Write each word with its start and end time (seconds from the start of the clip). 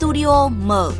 Studio 0.00 0.48
mở. 0.48 0.92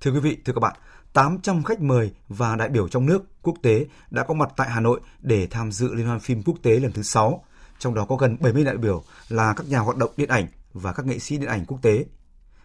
Thưa 0.00 0.10
quý 0.10 0.20
vị, 0.20 0.38
thưa 0.44 0.52
các 0.52 0.60
bạn, 0.60 0.76
800 1.12 1.62
khách 1.62 1.80
mời 1.80 2.12
và 2.28 2.56
đại 2.56 2.68
biểu 2.68 2.88
trong 2.88 3.06
nước, 3.06 3.22
quốc 3.42 3.54
tế 3.62 3.86
đã 4.10 4.24
có 4.24 4.34
mặt 4.34 4.50
tại 4.56 4.70
Hà 4.70 4.80
Nội 4.80 5.00
để 5.20 5.46
tham 5.50 5.72
dự 5.72 5.94
Liên 5.94 6.06
hoan 6.06 6.20
phim 6.20 6.42
quốc 6.42 6.54
tế 6.62 6.80
lần 6.80 6.92
thứ 6.92 7.02
6. 7.02 7.44
Trong 7.78 7.94
đó 7.94 8.04
có 8.04 8.16
gần 8.16 8.36
70 8.40 8.64
đại 8.64 8.76
biểu 8.76 9.02
là 9.28 9.54
các 9.56 9.68
nhà 9.68 9.78
hoạt 9.78 9.96
động 9.96 10.10
điện 10.16 10.28
ảnh 10.28 10.46
và 10.72 10.92
các 10.92 11.06
nghệ 11.06 11.18
sĩ 11.18 11.38
điện 11.38 11.48
ảnh 11.48 11.64
quốc 11.66 11.78
tế. 11.82 12.04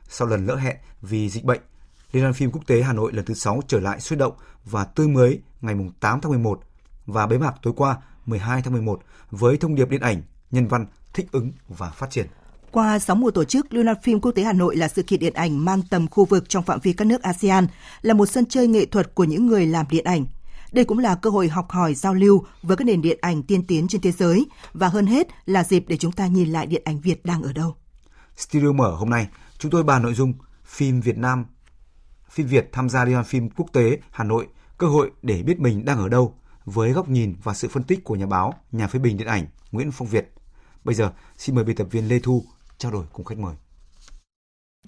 Sau 0.08 0.27
lần 0.27 0.46
lỡ 0.46 0.55
hẹn 0.55 0.77
vì 1.02 1.30
dịch 1.30 1.44
bệnh, 1.44 1.62
Liên 2.12 2.23
hoan 2.23 2.34
phim 2.34 2.52
quốc 2.52 2.62
tế 2.68 2.82
Hà 2.82 2.94
Nội 2.94 3.14
lần 3.14 3.26
thứ 3.26 3.34
6 3.34 3.62
trở 3.68 3.80
lại 3.80 4.00
sôi 4.00 4.20
động 4.20 4.34
và 4.66 4.86
tươi 4.86 5.08
mới 5.08 5.41
ngày 5.62 5.76
8 6.00 6.22
tháng 6.22 6.32
11 6.32 6.62
và 7.05 7.27
bế 7.27 7.38
mạc 7.38 7.55
tối 7.62 7.73
qua 7.77 7.98
12 8.26 8.62
tháng 8.62 8.74
11 8.74 9.02
với 9.32 9.58
thông 9.58 9.76
điệp 9.76 9.90
điện 9.90 10.02
ảnh, 10.02 10.22
nhân 10.52 10.68
văn, 10.68 10.86
thích 11.14 11.32
ứng 11.32 11.52
và 11.68 11.90
phát 11.90 12.10
triển. 12.12 12.28
Qua 12.72 13.00
6 13.00 13.16
mùa 13.16 13.32
tổ 13.32 13.44
chức, 13.44 13.74
Liên 13.74 13.86
hoan 13.86 13.98
phim 14.04 14.22
quốc 14.22 14.32
tế 14.32 14.44
Hà 14.44 14.54
Nội 14.54 14.76
là 14.76 14.88
sự 14.88 15.04
kiện 15.04 15.20
điện 15.20 15.34
ảnh 15.34 15.66
mang 15.66 15.82
tầm 15.90 16.08
khu 16.08 16.26
vực 16.26 16.50
trong 16.50 16.64
phạm 16.64 16.80
vi 16.84 16.94
các 16.94 17.06
nước 17.06 17.22
ASEAN, 17.22 17.68
là 18.02 18.14
một 18.14 18.26
sân 18.26 18.46
chơi 18.46 18.68
nghệ 18.68 18.86
thuật 18.86 19.16
của 19.16 19.24
những 19.24 19.48
người 19.48 19.66
làm 19.66 19.86
điện 19.90 20.06
ảnh. 20.06 20.26
Đây 20.72 20.86
cũng 20.86 21.00
là 21.00 21.16
cơ 21.16 21.30
hội 21.30 21.48
học 21.48 21.70
hỏi 21.70 21.94
giao 21.94 22.14
lưu 22.14 22.46
với 22.64 22.78
các 22.78 22.84
nền 22.86 23.02
điện 23.02 23.18
ảnh 23.22 23.44
tiên 23.44 23.68
tiến 23.68 23.88
trên 23.88 24.02
thế 24.02 24.12
giới 24.12 24.46
và 24.73 24.88
hơn 24.88 25.06
hết 25.06 25.28
là 25.46 25.64
dịp 25.64 25.86
để 25.88 25.98
chúng 25.98 26.12
ta 26.12 26.28
nhìn 26.28 26.52
lại 26.52 26.68
điện 26.68 26.82
ảnh 26.86 27.00
Việt 27.00 27.26
đang 27.26 27.44
ở 27.44 27.54
đâu. 27.54 27.76
Studio 28.38 28.72
mở 28.72 28.96
hôm 28.96 29.10
nay, 29.10 29.28
chúng 29.58 29.72
tôi 29.72 29.84
bàn 29.84 30.04
nội 30.04 30.14
dung 30.14 30.34
phim 30.66 31.02
Việt 31.02 31.18
Nam, 31.18 31.46
phim 32.30 32.48
Việt 32.48 32.70
tham 32.72 32.90
gia 32.90 33.06
Liên 33.06 33.14
hoan 33.14 33.26
phim 33.26 33.50
quốc 33.50 33.68
tế 33.73 34.00
Hà 34.12 34.23
Nội, 34.23 34.48
cơ 34.78 34.88
hội 34.88 35.12
để 35.22 35.44
biết 35.44 35.60
mình 35.60 35.86
đang 35.86 35.98
ở 35.98 36.10
đâu 36.10 36.36
với 36.65 36.93
góc 36.93 37.09
nhìn 37.09 37.34
và 37.43 37.55
sự 37.55 37.69
phân 37.69 37.83
tích 37.83 38.05
của 38.05 38.16
nhà 38.16 38.27
báo, 38.27 38.55
nhà 38.73 38.87
phê 38.87 38.98
bình 38.98 39.16
điện 39.16 39.29
ảnh 39.29 39.47
Nguyễn 39.73 39.91
Phong 39.92 40.09
Việt. 40.09 40.33
Bây 40.84 40.95
giờ, 40.95 41.11
xin 41.36 41.55
mời 41.55 41.64
biên 41.64 41.77
tập 41.77 41.86
viên 41.91 42.09
Lê 42.09 42.19
Thu 42.19 42.45
trao 42.78 42.92
đổi 42.92 43.05
cùng 43.12 43.25
khách 43.25 43.39
mời. 43.39 43.55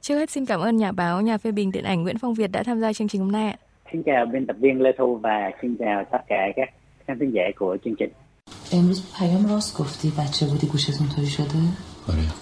Trước 0.01 0.19
hết 0.19 0.31
xin 0.31 0.47
cảm 0.47 0.61
ơn 0.61 0.77
nhà 0.77 0.93
báo, 0.93 1.21
nhà 1.21 1.39
phê 1.39 1.53
bình 1.53 1.73
điện 1.73 1.85
ảnh 1.85 2.03
Nguyễn 2.03 2.19
Phong 2.19 2.35
Việt 2.35 2.51
đã 2.51 2.63
tham 2.63 2.81
gia 2.81 2.93
chương 2.93 3.09
trình 3.09 3.21
hôm 3.21 3.33
nay 3.33 3.47
ạ. 3.47 3.57
Xin 3.93 4.03
chào 4.07 4.27
biên 4.33 4.47
tập 4.47 4.57
viên 4.61 4.81
Lê 4.81 4.91
Thu 4.99 5.19
và 5.23 5.51
xin 5.63 5.77
chào 5.79 6.05
tất 6.13 6.19
cả 6.29 6.37
các 6.57 6.69
khán 7.07 7.19
thính 7.19 7.33
giả 7.35 7.43
của 7.59 7.77
chương 7.85 7.95
trình. 7.99 8.11
امروز 8.73 9.01
پیام 9.19 9.47
راست 9.47 9.77
گفتی 9.77 10.11
بچه 10.11 10.47
بودی 10.47 10.67
گوشتون 10.67 11.09
طوری 11.09 11.27
شده؟ 11.27 11.63
آره 12.09 12.33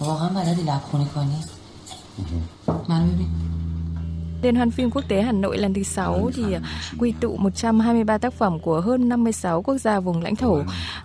واقعا 0.00 0.28
بلدی 0.28 0.62
لبخونی 0.62 1.04
کنی؟ 1.14 1.40
منو 2.88 3.06
ببین 3.06 3.53
Liên 4.45 4.55
hoan 4.55 4.71
phim 4.71 4.91
quốc 4.91 5.03
tế 5.07 5.21
Hà 5.21 5.31
Nội 5.31 5.57
lần 5.57 5.73
thứ 5.73 5.83
6 5.83 6.31
thì 6.35 6.43
quy 6.99 7.13
tụ 7.21 7.37
123 7.37 8.17
tác 8.17 8.33
phẩm 8.33 8.59
của 8.59 8.81
hơn 8.81 9.09
56 9.09 9.61
quốc 9.61 9.77
gia 9.77 9.99
vùng 9.99 10.21
lãnh 10.21 10.35
thổ. 10.35 10.61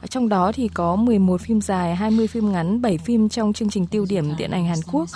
Trong 0.08 0.28
đó 0.28 0.52
thì 0.52 0.68
có 0.68 0.96
11 0.96 1.40
phim 1.40 1.60
dài, 1.60 1.96
20 1.96 2.26
phim 2.26 2.52
ngắn, 2.52 2.82
7 2.82 2.98
phim 2.98 3.28
trong 3.28 3.52
chương 3.52 3.70
trình 3.70 3.86
tiêu 3.86 4.06
điểm 4.08 4.36
điện 4.38 4.50
ảnh 4.50 4.66
Hàn 4.66 4.78
Quốc, 4.92 5.08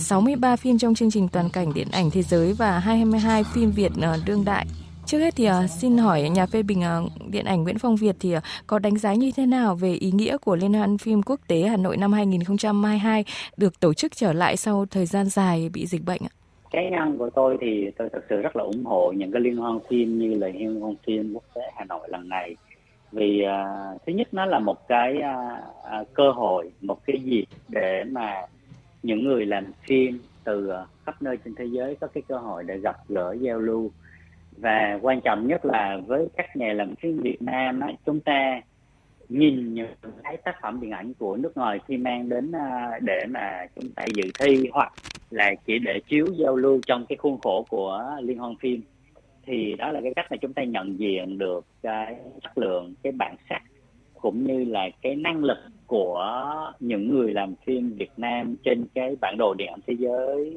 63 0.00 0.56
phim 0.56 0.78
trong 0.78 0.94
chương 0.94 1.10
trình 1.10 1.28
toàn 1.28 1.50
cảnh 1.50 1.74
điện 1.74 1.88
ảnh 1.90 2.10
thế 2.10 2.22
giới 2.22 2.52
và 2.52 2.78
22 2.78 3.44
phim 3.44 3.70
Việt 3.70 3.92
ờ, 4.02 4.18
đương 4.26 4.44
đại. 4.44 4.66
Trước 5.06 5.18
hết 5.18 5.36
thì 5.36 5.48
uh, 5.50 5.70
xin 5.80 5.98
hỏi 5.98 6.22
nhà 6.22 6.46
phê 6.46 6.62
bình 6.62 6.82
uh, 7.04 7.12
điện 7.30 7.44
ảnh 7.44 7.62
Nguyễn 7.62 7.78
Phong 7.78 7.96
Việt 7.96 8.16
thì 8.20 8.36
uh, 8.36 8.42
có 8.66 8.78
đánh 8.78 8.98
giá 8.98 9.14
như 9.14 9.30
thế 9.36 9.46
nào 9.46 9.74
về 9.74 9.92
ý 9.92 10.10
nghĩa 10.10 10.36
của 10.38 10.56
Liên 10.56 10.74
hoan 10.74 10.98
phim 10.98 11.22
quốc 11.22 11.40
tế 11.46 11.62
Hà 11.62 11.76
Nội 11.76 11.96
năm 11.96 12.12
2022 12.12 13.24
được 13.56 13.80
tổ 13.80 13.94
chức 13.94 14.16
trở 14.16 14.32
lại 14.32 14.56
sau 14.56 14.86
thời 14.90 15.06
gian 15.06 15.28
dài 15.28 15.68
bị 15.68 15.86
dịch 15.86 16.04
bệnh 16.04 16.20
ạ? 16.22 16.39
Cá 16.70 16.88
nhân 16.88 17.18
của 17.18 17.30
tôi 17.30 17.58
thì 17.60 17.90
tôi 17.96 18.08
thực 18.08 18.24
sự 18.28 18.42
rất 18.42 18.56
là 18.56 18.64
ủng 18.64 18.84
hộ 18.84 19.12
những 19.12 19.32
cái 19.32 19.42
liên 19.42 19.56
hoan 19.56 19.78
phim 19.88 20.18
như 20.18 20.34
là 20.34 20.48
liên 20.48 20.80
hoan 20.80 20.94
phim 21.06 21.34
quốc 21.34 21.44
tế 21.54 21.60
Hà 21.76 21.84
Nội 21.84 22.08
lần 22.10 22.28
này. 22.28 22.56
Vì 23.12 23.44
uh, 23.44 24.02
thứ 24.06 24.12
nhất 24.12 24.28
nó 24.34 24.46
là 24.46 24.58
một 24.58 24.88
cái 24.88 25.16
uh, 25.16 26.00
uh, 26.00 26.14
cơ 26.14 26.30
hội 26.30 26.70
một 26.80 27.06
cái 27.06 27.20
dịp 27.24 27.44
để 27.68 28.04
mà 28.04 28.46
những 29.02 29.24
người 29.24 29.46
làm 29.46 29.64
phim 29.86 30.20
từ 30.44 30.70
uh, 30.70 30.88
khắp 31.06 31.22
nơi 31.22 31.36
trên 31.44 31.54
thế 31.54 31.64
giới 31.64 31.94
có 32.00 32.06
cái 32.06 32.22
cơ 32.28 32.38
hội 32.38 32.64
để 32.64 32.78
gặp 32.78 32.96
gỡ 33.08 33.36
giao 33.40 33.58
lưu. 33.58 33.90
Và 34.56 34.98
quan 35.02 35.20
trọng 35.20 35.46
nhất 35.46 35.64
là 35.64 35.98
với 36.06 36.28
các 36.36 36.56
nhà 36.56 36.72
làm 36.72 36.94
phim 36.94 37.20
Việt 37.20 37.42
Nam 37.42 37.80
á, 37.80 37.88
chúng 38.06 38.20
ta 38.20 38.60
nhìn 39.28 39.74
những 39.74 39.88
cái 40.22 40.36
tác 40.36 40.54
phẩm 40.62 40.80
điện 40.80 40.90
ảnh 40.90 41.12
của 41.18 41.36
nước 41.36 41.56
ngoài 41.56 41.78
khi 41.88 41.96
mang 41.96 42.28
đến 42.28 42.50
uh, 42.50 43.02
để 43.02 43.26
mà 43.28 43.66
chúng 43.76 43.90
ta 43.90 44.04
dự 44.14 44.30
thi 44.38 44.68
hoặc 44.72 44.92
là 45.30 45.54
chỉ 45.66 45.78
để 45.78 46.00
chiếu 46.08 46.26
giao 46.26 46.56
lưu 46.56 46.80
trong 46.86 47.06
cái 47.08 47.16
khuôn 47.16 47.40
khổ 47.40 47.66
của 47.68 48.16
liên 48.22 48.38
hoan 48.38 48.54
phim. 48.60 48.80
Thì 49.46 49.74
đó 49.78 49.92
là 49.92 50.00
cái 50.00 50.12
cách 50.16 50.26
mà 50.30 50.36
chúng 50.36 50.52
ta 50.52 50.62
nhận 50.62 50.98
diện 50.98 51.38
được 51.38 51.64
cái 51.82 52.16
chất 52.42 52.58
lượng, 52.58 52.94
cái 53.02 53.12
bản 53.12 53.36
sắc, 53.48 53.62
cũng 54.14 54.44
như 54.44 54.64
là 54.64 54.88
cái 55.02 55.16
năng 55.16 55.44
lực 55.44 55.58
của 55.86 56.44
những 56.80 57.10
người 57.10 57.32
làm 57.32 57.54
phim 57.66 57.92
Việt 57.92 58.10
Nam 58.16 58.56
trên 58.64 58.84
cái 58.94 59.16
bản 59.20 59.36
đồ 59.38 59.54
điện 59.54 59.68
ảnh 59.68 59.80
thế 59.86 59.94
giới 59.98 60.56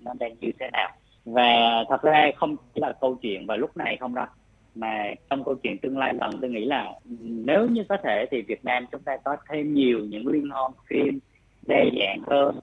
nó 0.00 0.12
đang 0.18 0.32
như 0.40 0.50
thế 0.60 0.68
nào. 0.72 0.90
Và 1.24 1.84
thật 1.88 2.02
ra 2.02 2.30
không 2.36 2.56
chỉ 2.74 2.80
là 2.80 2.92
câu 3.00 3.18
chuyện 3.22 3.46
vào 3.46 3.56
lúc 3.56 3.76
này 3.76 3.96
không 4.00 4.14
đâu, 4.14 4.26
mà 4.74 5.14
trong 5.30 5.44
câu 5.44 5.54
chuyện 5.54 5.78
tương 5.78 5.98
lai 5.98 6.14
lần, 6.14 6.30
tôi 6.40 6.50
nghĩ 6.50 6.64
là 6.64 6.92
nếu 7.20 7.66
như 7.66 7.84
có 7.88 7.96
thể 8.04 8.26
thì 8.30 8.42
Việt 8.42 8.64
Nam 8.64 8.86
chúng 8.92 9.02
ta 9.02 9.16
có 9.24 9.36
thêm 9.48 9.74
nhiều 9.74 9.98
những 9.98 10.26
liên 10.26 10.50
hoan 10.50 10.72
phim 10.86 11.18
đa 11.66 11.84
dạng 11.98 12.22
hơn 12.26 12.58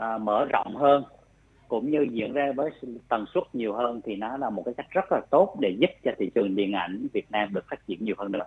à, 0.00 0.18
mở 0.18 0.44
rộng 0.44 0.76
hơn 0.76 1.04
cũng 1.68 1.90
như 1.90 2.06
diễn 2.12 2.32
ra 2.32 2.52
với 2.56 2.70
tần 3.08 3.24
suất 3.34 3.44
nhiều 3.52 3.74
hơn 3.74 4.00
thì 4.04 4.16
nó 4.16 4.36
là 4.36 4.50
một 4.50 4.62
cái 4.64 4.74
cách 4.76 4.86
rất 4.90 5.12
là 5.12 5.20
tốt 5.30 5.56
để 5.60 5.76
giúp 5.78 5.90
cho 6.04 6.10
thị 6.18 6.30
trường 6.34 6.56
điện 6.56 6.72
ảnh 6.72 7.06
Việt 7.12 7.30
Nam 7.30 7.54
được 7.54 7.64
phát 7.70 7.86
triển 7.88 8.04
nhiều 8.04 8.14
hơn 8.18 8.32
nữa. 8.32 8.44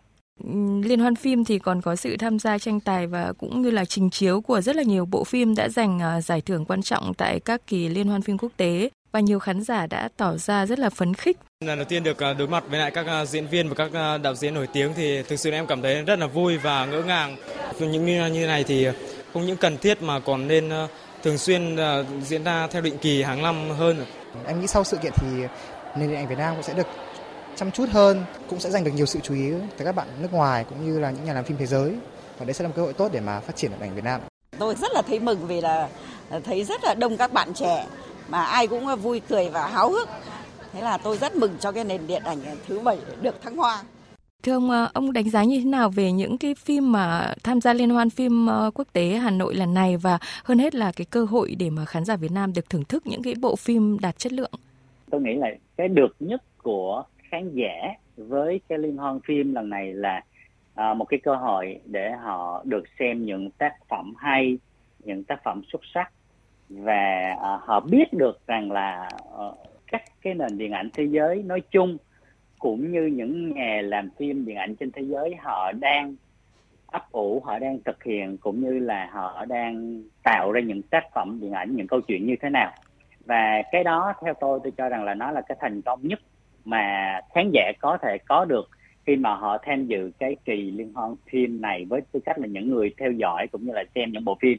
Liên 0.83 0.99
hoan 0.99 1.15
phim 1.15 1.45
thì 1.45 1.59
còn 1.59 1.81
có 1.81 1.95
sự 1.95 2.17
tham 2.17 2.39
gia 2.39 2.57
tranh 2.57 2.79
tài 2.79 3.07
và 3.07 3.33
cũng 3.37 3.61
như 3.61 3.71
là 3.71 3.85
trình 3.85 4.09
chiếu 4.09 4.41
của 4.41 4.61
rất 4.61 4.75
là 4.75 4.83
nhiều 4.83 5.05
bộ 5.05 5.23
phim 5.23 5.55
đã 5.55 5.69
giành 5.69 5.99
à, 5.99 6.21
giải 6.21 6.41
thưởng 6.41 6.65
quan 6.65 6.81
trọng 6.81 7.13
tại 7.13 7.39
các 7.39 7.67
kỳ 7.67 7.89
liên 7.89 8.07
hoan 8.07 8.21
phim 8.21 8.37
quốc 8.37 8.51
tế 8.57 8.89
và 9.11 9.19
nhiều 9.19 9.39
khán 9.39 9.61
giả 9.61 9.87
đã 9.87 10.09
tỏ 10.17 10.37
ra 10.37 10.65
rất 10.65 10.79
là 10.79 10.89
phấn 10.89 11.13
khích. 11.13 11.37
Lần 11.65 11.77
đầu 11.77 11.85
tiên 11.85 12.03
được 12.03 12.23
à, 12.23 12.33
đối 12.33 12.47
mặt 12.47 12.63
với 12.69 12.79
lại 12.79 12.91
các 12.91 13.07
à, 13.07 13.25
diễn 13.25 13.47
viên 13.47 13.69
và 13.69 13.75
các 13.75 14.19
đạo 14.23 14.35
diễn 14.35 14.53
nổi 14.53 14.67
tiếng 14.73 14.91
thì 14.95 15.23
thực 15.23 15.35
sự 15.35 15.51
em 15.51 15.67
cảm 15.67 15.81
thấy 15.81 16.01
rất 16.01 16.19
là 16.19 16.27
vui 16.27 16.57
và 16.57 16.85
ngỡ 16.85 17.03
ngàng. 17.03 17.35
Những 17.79 18.05
như 18.05 18.47
này 18.47 18.63
thì 18.63 18.87
không 19.33 19.45
những 19.45 19.57
cần 19.57 19.77
thiết 19.77 20.01
mà 20.01 20.19
còn 20.19 20.47
nên 20.47 20.69
thường 21.23 21.37
xuyên 21.37 21.77
diễn 22.23 22.43
ra 22.43 22.67
theo 22.67 22.81
định 22.81 22.97
kỳ 22.97 23.23
hàng 23.23 23.41
năm 23.41 23.69
hơn. 23.69 24.05
Em 24.47 24.61
nghĩ 24.61 24.67
sau 24.67 24.83
sự 24.83 24.97
kiện 24.97 25.13
thì 25.15 25.27
nền 25.95 26.09
điện 26.09 26.17
ảnh 26.17 26.27
Việt 26.27 26.37
Nam 26.37 26.53
cũng 26.53 26.63
sẽ 26.63 26.73
được 26.73 26.87
chăm 27.55 27.71
chút 27.71 27.89
hơn, 27.91 28.25
cũng 28.49 28.59
sẽ 28.59 28.69
giành 28.69 28.83
được 28.83 28.91
nhiều 28.95 29.05
sự 29.05 29.19
chú 29.23 29.33
ý 29.33 29.51
từ 29.77 29.85
các 29.85 29.95
bạn 29.95 30.07
nước 30.19 30.33
ngoài 30.33 30.65
cũng 30.69 30.85
như 30.85 30.99
là 30.99 31.11
những 31.11 31.25
nhà 31.25 31.33
làm 31.33 31.43
phim 31.43 31.57
thế 31.57 31.65
giới. 31.65 31.95
Và 32.37 32.45
đấy 32.45 32.53
sẽ 32.53 32.63
là 32.63 32.67
một 32.67 32.73
cơ 32.75 32.81
hội 32.81 32.93
tốt 32.93 33.09
để 33.11 33.19
mà 33.19 33.39
phát 33.39 33.55
triển 33.55 33.71
điện 33.71 33.79
ảnh 33.79 33.95
Việt 33.95 34.03
Nam. 34.03 34.21
Tôi 34.59 34.75
rất 34.75 34.91
là 34.93 35.01
thấy 35.01 35.19
mừng 35.19 35.47
vì 35.47 35.61
là 35.61 35.89
thấy 36.43 36.63
rất 36.63 36.83
là 36.83 36.93
đông 36.93 37.17
các 37.17 37.33
bạn 37.33 37.53
trẻ 37.53 37.85
mà 38.27 38.43
ai 38.43 38.67
cũng 38.67 38.95
vui 38.95 39.21
cười 39.29 39.49
và 39.49 39.67
háo 39.67 39.89
hức. 39.91 40.09
Thế 40.73 40.81
là 40.81 40.97
tôi 40.97 41.17
rất 41.17 41.35
mừng 41.35 41.55
cho 41.59 41.71
cái 41.71 41.83
nền 41.83 42.07
điện 42.07 42.23
ảnh 42.23 42.39
thứ 42.67 42.79
bảy 42.79 42.97
được 43.21 43.41
thăng 43.41 43.57
hoa. 43.57 43.83
Thưa 44.43 44.53
ông, 44.53 44.69
ờ, 44.69 44.89
ông 44.93 45.13
đánh 45.13 45.29
giá 45.29 45.43
như 45.43 45.59
thế 45.59 45.65
nào 45.65 45.89
về 45.89 46.11
những 46.11 46.37
cái 46.37 46.55
phim 46.55 46.91
mà 46.91 47.33
tham 47.43 47.61
gia 47.61 47.73
liên 47.73 47.89
hoan 47.89 48.09
phim 48.09 48.47
ờ, 48.47 48.71
quốc 48.73 48.87
tế 48.93 49.07
Hà 49.09 49.31
Nội 49.31 49.55
lần 49.55 49.73
này 49.73 49.97
và 49.97 50.19
hơn 50.43 50.57
hết 50.57 50.75
là 50.75 50.91
cái 50.95 51.05
cơ 51.09 51.25
hội 51.25 51.55
để 51.59 51.69
mà 51.69 51.85
khán 51.85 52.05
giả 52.05 52.15
Việt 52.15 52.31
Nam 52.31 52.53
được 52.53 52.69
thưởng 52.69 52.83
thức 52.89 53.07
những 53.07 53.23
cái 53.23 53.33
bộ 53.41 53.55
phim 53.55 53.97
đạt 54.01 54.17
chất 54.17 54.33
lượng? 54.33 54.51
Tôi 55.09 55.21
nghĩ 55.21 55.33
là 55.35 55.47
cái 55.77 55.87
được 55.87 56.15
nhất 56.19 56.41
của 56.57 57.03
khán 57.17 57.51
giả 57.53 57.93
với 58.17 58.61
cái 58.69 58.77
liên 58.77 58.97
hoan 58.97 59.19
phim 59.27 59.53
lần 59.53 59.69
này 59.69 59.93
là 59.93 60.21
à, 60.75 60.93
một 60.93 61.05
cái 61.05 61.19
cơ 61.23 61.35
hội 61.35 61.79
để 61.85 62.11
họ 62.11 62.63
được 62.65 62.83
xem 62.99 63.25
những 63.25 63.49
tác 63.51 63.73
phẩm 63.89 64.13
hay, 64.17 64.57
những 64.99 65.23
tác 65.23 65.43
phẩm 65.43 65.61
xuất 65.71 65.81
sắc 65.93 66.11
và 66.69 67.35
à, 67.41 67.59
họ 67.65 67.79
biết 67.79 68.13
được 68.13 68.47
rằng 68.47 68.71
là 68.71 69.09
à, 69.39 69.45
các 69.87 70.03
cái 70.21 70.33
nền 70.33 70.57
điện 70.57 70.71
ảnh 70.71 70.89
thế 70.93 71.03
giới 71.03 71.43
nói 71.43 71.61
chung 71.71 71.97
cũng 72.61 72.91
như 72.91 73.05
những 73.05 73.53
nhà 73.53 73.81
làm 73.83 74.09
phim 74.17 74.45
điện 74.45 74.55
ảnh 74.55 74.75
trên 74.75 74.91
thế 74.91 75.01
giới, 75.01 75.35
họ 75.39 75.71
đang 75.71 76.15
ấp 76.85 77.11
ủ, 77.11 77.41
họ 77.45 77.59
đang 77.59 77.79
thực 77.85 78.03
hiện, 78.03 78.37
cũng 78.37 78.61
như 78.61 78.79
là 78.79 79.09
họ 79.11 79.45
đang 79.45 80.03
tạo 80.23 80.51
ra 80.51 80.61
những 80.61 80.81
tác 80.81 81.03
phẩm 81.13 81.39
điện 81.41 81.51
ảnh, 81.51 81.75
những 81.75 81.87
câu 81.87 82.01
chuyện 82.01 82.25
như 82.25 82.35
thế 82.41 82.49
nào. 82.49 82.71
Và 83.25 83.61
cái 83.71 83.83
đó, 83.83 84.13
theo 84.25 84.33
tôi 84.33 84.59
tôi 84.63 84.71
cho 84.77 84.89
rằng 84.89 85.03
là 85.03 85.13
nó 85.13 85.31
là 85.31 85.41
cái 85.41 85.57
thành 85.61 85.81
công 85.81 85.99
nhất 86.03 86.19
mà 86.65 87.13
khán 87.33 87.51
giả 87.53 87.71
có 87.81 87.97
thể 88.01 88.17
có 88.27 88.45
được 88.45 88.69
khi 89.05 89.15
mà 89.15 89.35
họ 89.35 89.57
tham 89.57 89.85
dự 89.85 90.11
cái 90.19 90.35
kỳ 90.45 90.71
liên 90.71 90.93
hoan 90.93 91.15
phim 91.31 91.61
này 91.61 91.85
với 91.85 92.01
tư 92.11 92.19
cách 92.25 92.39
là 92.39 92.47
những 92.47 92.69
người 92.69 92.93
theo 92.97 93.11
dõi 93.11 93.47
cũng 93.51 93.65
như 93.65 93.71
là 93.73 93.83
xem 93.95 94.11
những 94.11 94.25
bộ 94.25 94.37
phim 94.41 94.57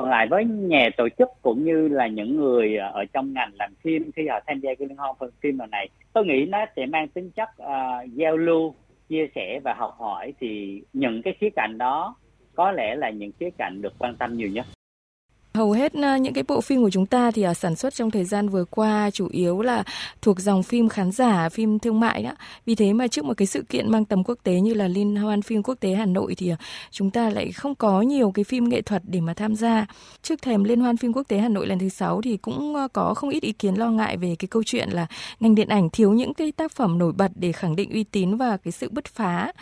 còn 0.00 0.10
lại 0.10 0.26
với 0.30 0.44
nhà 0.44 0.88
tổ 0.96 1.08
chức 1.18 1.28
cũng 1.42 1.64
như 1.64 1.88
là 1.88 2.06
những 2.06 2.36
người 2.36 2.76
ờ, 2.76 2.90
ở 2.94 3.04
trong 3.12 3.32
ngành 3.32 3.50
làm 3.58 3.74
phim 3.82 4.10
khi 4.16 4.28
họ 4.28 4.40
tham 4.46 4.60
gia 4.60 4.74
cái 4.74 4.88
liên 4.88 4.96
hoan 4.96 5.14
phim 5.40 5.58
lần 5.58 5.70
này 5.70 5.88
tôi 6.12 6.26
nghĩ 6.26 6.46
nó 6.48 6.66
sẽ 6.76 6.86
mang 6.86 7.08
tính 7.08 7.30
chất 7.30 7.48
uh, 7.62 8.14
giao 8.14 8.36
lưu 8.36 8.74
chia 9.08 9.26
sẻ 9.34 9.60
và 9.64 9.74
học 9.74 9.94
hỏi 9.98 10.32
thì 10.40 10.82
những 10.92 11.22
cái 11.22 11.34
khía 11.40 11.50
cạnh 11.56 11.78
đó 11.78 12.14
có 12.54 12.72
lẽ 12.72 12.94
là 12.94 13.10
những 13.10 13.30
khía 13.40 13.50
cạnh 13.58 13.82
được 13.82 13.92
quan 13.98 14.14
tâm 14.16 14.36
nhiều 14.36 14.48
nhất. 14.48 14.66
Hầu 15.54 15.72
hết 15.72 15.92
ờ, 16.02 16.16
những 16.16 16.34
cái 16.34 16.44
bộ 16.48 16.60
phim 16.60 16.82
của 16.82 16.90
chúng 16.90 17.06
ta 17.06 17.30
thì 17.30 17.42
ờ, 17.42 17.54
sản 17.54 17.76
xuất 17.76 17.94
trong 17.94 18.10
thời 18.10 18.24
gian 18.24 18.48
vừa 18.48 18.64
qua 18.64 19.10
chủ 19.10 19.28
yếu 19.30 19.62
là 19.62 19.84
thuộc 20.22 20.40
dòng 20.40 20.62
phim 20.62 20.88
khán 20.88 21.12
giả, 21.12 21.48
phim 21.48 21.78
thương 21.78 22.00
mại 22.00 22.22
đó. 22.22 22.30
Vì 22.66 22.74
thế 22.74 22.92
mà 22.92 23.08
trước 23.08 23.24
một 23.24 23.34
cái 23.36 23.46
sự 23.46 23.62
kiện 23.62 23.90
mang 23.90 24.04
tầm 24.04 24.24
quốc 24.24 24.38
tế 24.42 24.60
như 24.60 24.74
là 24.74 24.88
Liên 24.88 25.16
hoan 25.16 25.42
phim 25.42 25.62
quốc 25.62 25.74
tế 25.80 25.94
Hà 25.94 26.06
Nội 26.06 26.34
thì 26.34 26.48
ờ, 26.48 26.56
chúng 26.90 27.10
ta 27.10 27.30
lại 27.30 27.52
không 27.52 27.74
có 27.74 28.02
nhiều 28.02 28.30
cái 28.30 28.44
phim 28.44 28.68
nghệ 28.68 28.82
thuật 28.82 29.02
để 29.06 29.20
mà 29.20 29.34
tham 29.34 29.56
gia. 29.56 29.86
Trước 30.22 30.42
thềm 30.42 30.64
Liên 30.64 30.80
hoan 30.80 30.96
phim 30.96 31.12
quốc 31.12 31.28
tế 31.28 31.38
Hà 31.38 31.48
Nội 31.48 31.66
lần 31.66 31.78
thứ 31.78 31.88
6 31.88 32.22
thì 32.22 32.36
cũng 32.36 32.76
có 32.92 33.14
không 33.14 33.30
ít 33.30 33.42
ý 33.42 33.52
kiến 33.52 33.74
lo 33.74 33.90
ngại 33.90 34.16
về 34.16 34.36
cái 34.38 34.48
câu 34.48 34.62
chuyện 34.66 34.88
là 34.90 35.06
ngành 35.40 35.54
điện 35.54 35.68
ảnh 35.68 35.90
thiếu 35.90 36.12
những 36.12 36.34
cái 36.34 36.52
tác 36.52 36.72
phẩm 36.72 36.98
nổi 36.98 37.12
bật 37.12 37.32
để 37.34 37.52
khẳng 37.52 37.76
định 37.76 37.90
uy 37.90 38.04
tín 38.04 38.36
và 38.36 38.56
cái 38.56 38.72
sự 38.72 38.88
bứt 38.90 39.04
phá. 39.04 39.52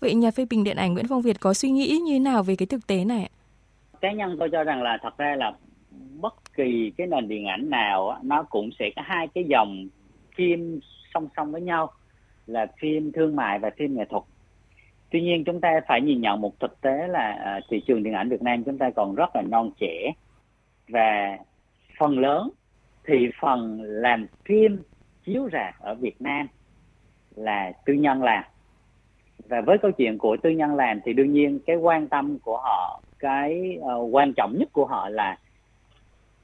Vậy 0.00 0.14
nhà 0.14 0.30
phê 0.30 0.46
bình 0.50 0.64
điện 0.64 0.76
ảnh 0.76 0.94
Nguyễn 0.94 1.08
Phong 1.08 1.22
Việt 1.22 1.40
có 1.40 1.54
suy 1.54 1.70
nghĩ 1.70 1.98
như 1.98 2.12
thế 2.12 2.18
nào 2.18 2.42
về 2.42 2.56
cái 2.56 2.66
thực 2.66 2.86
tế 2.86 3.04
này? 3.04 3.30
Cá 4.02 4.12
nhân 4.12 4.36
tôi 4.38 4.50
cho 4.50 4.64
rằng 4.64 4.82
là 4.82 4.98
thật 5.02 5.18
ra 5.18 5.36
là 5.36 5.52
bất 6.20 6.34
kỳ 6.54 6.92
cái 6.96 7.06
nền 7.06 7.28
điện 7.28 7.46
ảnh 7.46 7.70
nào 7.70 8.18
nó 8.22 8.42
cũng 8.42 8.70
sẽ 8.78 8.90
có 8.96 9.02
hai 9.04 9.28
cái 9.28 9.44
dòng 9.44 9.88
phim 10.36 10.80
song 11.14 11.28
song 11.36 11.52
với 11.52 11.60
nhau, 11.60 11.90
là 12.46 12.66
phim 12.78 13.12
thương 13.12 13.36
mại 13.36 13.58
và 13.58 13.70
phim 13.76 13.96
nghệ 13.96 14.04
thuật. 14.10 14.22
Tuy 15.10 15.20
nhiên 15.20 15.44
chúng 15.44 15.60
ta 15.60 15.80
phải 15.88 16.00
nhìn 16.00 16.20
nhận 16.20 16.40
một 16.40 16.60
thực 16.60 16.80
tế 16.80 17.08
là 17.08 17.40
à, 17.44 17.60
thị 17.70 17.82
trường 17.86 18.02
điện 18.02 18.12
ảnh 18.12 18.28
Việt 18.28 18.42
Nam 18.42 18.64
chúng 18.64 18.78
ta 18.78 18.90
còn 18.96 19.14
rất 19.14 19.36
là 19.36 19.42
non 19.42 19.70
trẻ 19.80 20.12
và 20.88 21.38
phần 21.98 22.18
lớn 22.18 22.50
thì 23.06 23.30
phần 23.40 23.82
làm 23.82 24.26
phim 24.44 24.82
chiếu 25.24 25.48
rạp 25.52 25.80
ở 25.80 25.94
Việt 25.94 26.22
Nam 26.22 26.46
là 27.36 27.72
tư 27.84 27.92
nhân 27.92 28.22
làm. 28.22 28.44
Và 29.48 29.60
với 29.60 29.78
câu 29.78 29.90
chuyện 29.90 30.18
của 30.18 30.36
tư 30.42 30.50
nhân 30.50 30.74
làm 30.74 31.00
thì 31.04 31.12
đương 31.12 31.32
nhiên 31.32 31.58
cái 31.66 31.76
quan 31.76 32.08
tâm 32.08 32.38
của 32.38 32.56
họ 32.56 33.02
cái 33.22 33.78
uh, 33.78 34.14
quan 34.14 34.32
trọng 34.36 34.58
nhất 34.58 34.68
của 34.72 34.86
họ 34.86 35.08
là 35.08 35.38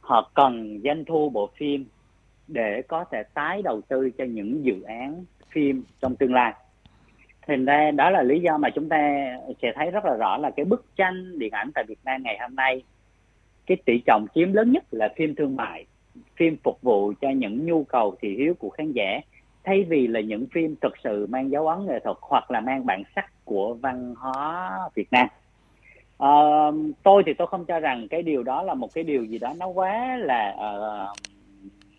họ 0.00 0.30
cần 0.34 0.80
doanh 0.84 1.04
thu 1.04 1.30
bộ 1.30 1.50
phim 1.56 1.84
để 2.48 2.82
có 2.88 3.04
thể 3.10 3.22
tái 3.34 3.62
đầu 3.62 3.80
tư 3.88 4.10
cho 4.18 4.24
những 4.24 4.64
dự 4.64 4.82
án 4.82 5.24
phim 5.50 5.82
trong 6.00 6.16
tương 6.16 6.34
lai. 6.34 6.52
Thành 7.46 7.64
ra 7.64 7.90
đó 7.90 8.10
là 8.10 8.22
lý 8.22 8.40
do 8.40 8.58
mà 8.58 8.70
chúng 8.70 8.88
ta 8.88 8.98
sẽ 9.62 9.72
thấy 9.74 9.90
rất 9.90 10.04
là 10.04 10.16
rõ 10.16 10.36
là 10.36 10.50
cái 10.50 10.64
bức 10.64 10.96
tranh 10.96 11.38
điện 11.38 11.52
ảnh 11.52 11.70
tại 11.74 11.84
Việt 11.88 11.98
Nam 12.04 12.22
ngày 12.22 12.38
hôm 12.40 12.54
nay 12.54 12.82
cái 13.66 13.76
tỷ 13.84 14.00
trọng 14.06 14.26
chiếm 14.34 14.52
lớn 14.52 14.72
nhất 14.72 14.84
là 14.90 15.08
phim 15.16 15.34
thương 15.34 15.56
mại 15.56 15.86
phim 16.36 16.56
phục 16.64 16.82
vụ 16.82 17.12
cho 17.20 17.30
những 17.30 17.66
nhu 17.66 17.84
cầu 17.84 18.14
thị 18.20 18.36
hiếu 18.38 18.54
của 18.58 18.70
khán 18.70 18.92
giả 18.92 19.20
thay 19.64 19.84
vì 19.88 20.06
là 20.06 20.20
những 20.20 20.46
phim 20.54 20.74
thực 20.80 20.92
sự 21.04 21.26
mang 21.26 21.50
dấu 21.50 21.68
ấn 21.68 21.86
nghệ 21.86 22.00
thuật 22.04 22.16
hoặc 22.20 22.50
là 22.50 22.60
mang 22.60 22.86
bản 22.86 23.02
sắc 23.16 23.44
của 23.44 23.74
văn 23.74 24.14
hóa 24.18 24.70
Việt 24.94 25.12
Nam 25.12 25.28
uh, 26.22 26.74
tôi 27.02 27.22
thì 27.26 27.34
tôi 27.34 27.46
không 27.46 27.64
cho 27.64 27.80
rằng 27.80 28.08
cái 28.10 28.22
điều 28.22 28.42
đó 28.42 28.62
là 28.62 28.74
một 28.74 28.94
cái 28.94 29.04
điều 29.04 29.24
gì 29.24 29.38
đó 29.38 29.54
nó 29.58 29.66
quá 29.66 30.16
là 30.16 30.56
uh, 30.56 31.16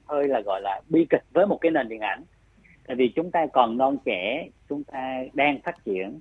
hơi 0.05 0.27
là 0.27 0.41
gọi 0.45 0.61
là 0.61 0.81
bi 0.89 1.05
kịch 1.09 1.23
với 1.33 1.45
một 1.45 1.57
cái 1.61 1.71
nền 1.71 1.89
điện 1.89 1.99
ảnh. 1.99 2.23
Tại 2.87 2.95
vì 2.95 3.09
chúng 3.15 3.31
ta 3.31 3.45
còn 3.53 3.77
non 3.77 3.97
trẻ 4.05 4.47
chúng 4.69 4.83
ta 4.83 5.23
đang 5.33 5.59
phát 5.61 5.85
triển 5.85 6.19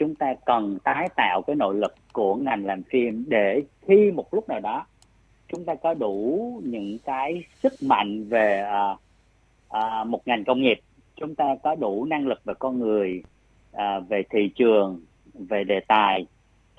chúng 0.00 0.14
ta 0.14 0.34
cần 0.46 0.78
tái 0.84 1.08
tạo 1.16 1.42
cái 1.46 1.56
nội 1.56 1.74
lực 1.74 1.94
của 2.12 2.34
ngành 2.34 2.66
làm 2.66 2.82
phim 2.82 3.24
để 3.28 3.62
khi 3.86 4.10
một 4.10 4.34
lúc 4.34 4.48
nào 4.48 4.60
đó 4.60 4.86
chúng 5.48 5.64
ta 5.64 5.74
có 5.74 5.94
đủ 5.94 6.60
những 6.64 6.98
cái 7.04 7.44
sức 7.62 7.72
mạnh 7.82 8.24
về 8.28 8.64
uh, 8.92 9.00
uh, 9.76 10.06
một 10.06 10.26
ngành 10.26 10.44
công 10.44 10.60
nghiệp 10.60 10.80
chúng 11.16 11.34
ta 11.34 11.56
có 11.62 11.74
đủ 11.74 12.04
năng 12.04 12.26
lực 12.26 12.44
về 12.44 12.54
con 12.58 12.78
người 12.78 13.22
uh, 13.72 14.08
về 14.08 14.22
thị 14.30 14.50
trường 14.54 15.00
về 15.34 15.64
đề 15.64 15.80
tài 15.88 16.26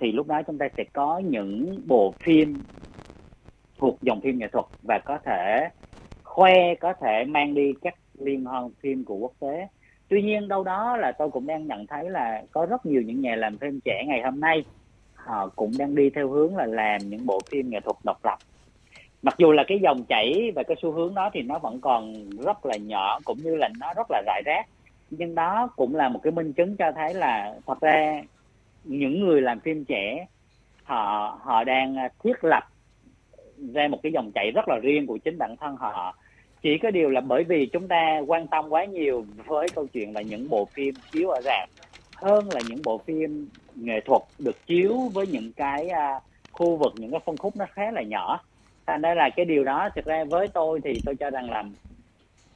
thì 0.02 0.12
lúc 0.12 0.28
đó 0.28 0.42
chúng 0.48 0.58
ta 0.58 0.68
sẽ 0.78 0.84
có 0.94 1.22
những 1.26 1.82
bộ 1.88 2.14
phim 2.20 2.62
thuộc 3.78 3.98
dòng 4.02 4.22
phim 4.22 4.40
nghệ 4.40 4.48
thuật 4.48 4.66
và 4.88 5.00
có 5.06 5.18
thể 5.26 5.70
khoe, 6.24 6.76
có 6.76 6.94
thể 6.94 7.24
mang 7.28 7.54
đi 7.54 7.74
các 7.82 7.96
liên 8.20 8.46
hoan 8.46 8.70
phim 8.80 9.06
của 9.06 9.16
quốc 9.16 9.32
tế. 9.40 9.68
Tuy 10.10 10.22
nhiên 10.22 10.48
đâu 10.48 10.64
đó 10.64 10.98
là 10.98 11.12
tôi 11.12 11.30
cũng 11.30 11.48
đang 11.48 11.68
nhận 11.68 11.88
thấy 11.88 12.10
là 12.10 12.44
có 12.52 12.66
rất 12.66 12.86
nhiều 12.86 13.02
những 13.02 13.22
nhà 13.22 13.36
làm 13.36 13.58
phim 13.58 13.80
trẻ 13.86 14.04
ngày 14.08 14.22
hôm 14.22 14.40
nay, 14.40 14.64
họ 15.16 15.50
cũng 15.56 15.72
đang 15.80 15.96
đi 15.96 16.10
theo 16.10 16.30
hướng 16.30 16.56
là 16.56 16.66
làm 16.66 17.02
những 17.10 17.26
bộ 17.26 17.40
phim 17.52 17.70
nghệ 17.70 17.80
thuật 17.80 17.96
độc 18.04 18.26
lập. 18.26 18.38
Mặc 19.22 19.36
dù 19.38 19.52
là 19.52 19.64
cái 19.68 19.80
dòng 19.84 20.04
chảy 20.10 20.52
và 20.56 20.64
cái 20.64 20.78
xu 20.82 20.92
hướng 20.92 21.14
đó 21.16 21.30
thì 21.34 21.42
nó 21.42 21.60
vẫn 21.60 21.82
còn 21.82 22.30
rất 22.30 22.66
là 22.66 22.78
nhỏ 22.78 23.20
cũng 23.26 23.38
như 23.38 23.56
là 23.56 23.70
nó 23.80 23.94
rất 23.94 24.08
là 24.10 24.22
rải 24.26 24.42
rác, 24.46 24.66
nhưng 25.10 25.36
đó 25.36 25.70
cũng 25.76 25.96
là 25.96 26.10
một 26.10 26.20
cái 26.24 26.32
minh 26.32 26.54
chứng 26.54 26.76
cho 26.76 26.92
thấy 26.96 27.14
là 27.14 27.56
thật 27.68 27.82
ra 27.82 28.22
những 28.84 29.20
người 29.20 29.42
làm 29.42 29.60
phim 29.60 29.86
trẻ 29.86 30.26
họ 30.84 31.40
họ 31.42 31.64
đang 31.64 31.96
à, 31.96 32.10
thiết 32.24 32.44
lập 32.44 32.64
ra 33.74 33.88
một 33.88 34.00
cái 34.04 34.12
dòng 34.12 34.32
chảy 34.36 34.52
rất 34.52 34.68
là 34.68 34.78
riêng 34.82 35.08
của 35.08 35.18
chính 35.18 35.38
bản 35.38 35.56
thân 35.60 35.76
họ. 35.76 36.16
Chỉ 36.62 36.78
có 36.78 36.92
điều 36.92 37.10
là 37.10 37.22
bởi 37.22 37.44
vì 37.44 37.66
chúng 37.66 37.88
ta 37.88 38.22
quan 38.28 38.48
tâm 38.48 38.66
quá 38.70 38.86
nhiều 38.86 39.26
với 39.46 39.68
câu 39.76 39.88
chuyện 39.88 40.14
là 40.14 40.22
những 40.22 40.50
bộ 40.50 40.66
phim 40.66 40.94
chiếu 41.12 41.30
ở 41.30 41.42
rạp 41.42 41.70
hơn 42.16 42.50
là 42.54 42.62
những 42.70 42.82
bộ 42.84 42.98
phim 42.98 43.48
nghệ 43.76 44.02
thuật 44.06 44.22
được 44.40 44.66
chiếu 44.68 44.98
với 45.14 45.28
những 45.28 45.52
cái 45.54 45.90
uh, 45.90 46.24
khu 46.52 46.76
vực 46.76 46.94
những 46.96 47.12
cái 47.12 47.20
phân 47.26 47.38
khúc 47.38 47.56
nó 47.56 47.66
khá 47.72 47.92
là 47.92 48.02
nhỏ. 48.02 48.44
Thành 48.86 49.02
ra 49.02 49.14
là 49.14 49.30
cái 49.36 49.46
điều 49.46 49.64
đó 49.64 49.90
thực 49.96 50.06
ra 50.06 50.24
với 50.24 50.48
tôi 50.48 50.80
thì 50.84 50.94
tôi 51.06 51.16
cho 51.16 51.30
rằng 51.30 51.50
là 51.50 51.64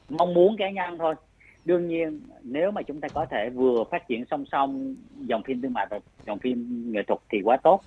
mong 0.10 0.34
muốn 0.34 0.58
cá 0.58 0.70
nhân 0.70 0.98
thôi 0.98 1.16
đương 1.66 1.88
nhiên, 1.88 2.22
nếu 2.44 2.72
mà 2.72 2.82
chúng 2.82 3.02
ta 3.02 3.08
có 3.08 3.26
thể 3.26 3.50
vừa 3.50 3.84
phát 3.92 4.08
triển 4.08 4.26
song 4.32 4.46
song 4.52 4.96
dòng 5.16 5.44
phim 5.44 5.62
thương 5.62 5.74
mại 5.74 5.88
và 5.90 6.00
dòng 6.26 6.40
phim 6.40 6.86
nghệ 6.92 7.04
thuật 7.08 7.20
thì 7.32 7.42
quá 7.44 7.58
tốt. 7.64 7.82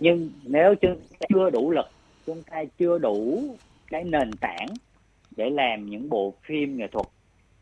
Nhưng 0.00 0.30
nếu 0.44 0.74
chúng 0.74 0.96
ta 1.18 1.26
chưa 1.34 1.50
đủ 1.50 1.70
lực, 1.70 1.86
chúng 2.26 2.42
ta 2.42 2.64
chưa 2.78 2.98
đủ 2.98 3.42
cái 3.90 4.04
nền 4.04 4.30
tảng 4.40 4.68
để 5.36 5.50
làm 5.50 5.86
những 5.86 6.08
bộ 6.08 6.34
phim 6.46 6.76
nghệ 6.76 6.86
thuật, 6.86 7.06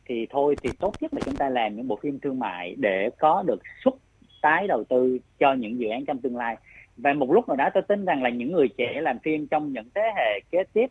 thì 0.04 0.26
thôi 0.30 0.56
thì 0.62 0.70
tốt 0.78 0.94
nhất 1.00 1.14
là 1.14 1.20
chúng 1.24 1.36
ta 1.36 1.48
làm 1.48 1.76
những 1.76 1.88
bộ 1.88 1.96
phim 1.96 2.18
thương 2.18 2.38
mại 2.38 2.74
để 2.78 3.10
có 3.18 3.42
được 3.46 3.62
suất 3.84 3.94
tái 4.42 4.66
đầu 4.66 4.84
tư 4.84 5.18
cho 5.38 5.52
những 5.52 5.78
dự 5.78 5.88
án 5.88 6.04
trong 6.04 6.18
tương 6.18 6.36
lai. 6.36 6.56
Và 6.96 7.12
một 7.12 7.32
lúc 7.32 7.48
nào 7.48 7.56
đó 7.56 7.68
tôi 7.74 7.82
tin 7.82 8.04
rằng 8.04 8.22
là 8.22 8.30
những 8.30 8.52
người 8.52 8.68
trẻ 8.68 9.00
làm 9.00 9.18
phim 9.18 9.46
trong 9.46 9.72
những 9.72 9.88
thế 9.94 10.02
hệ 10.16 10.40
kế 10.50 10.64
tiếp, 10.72 10.86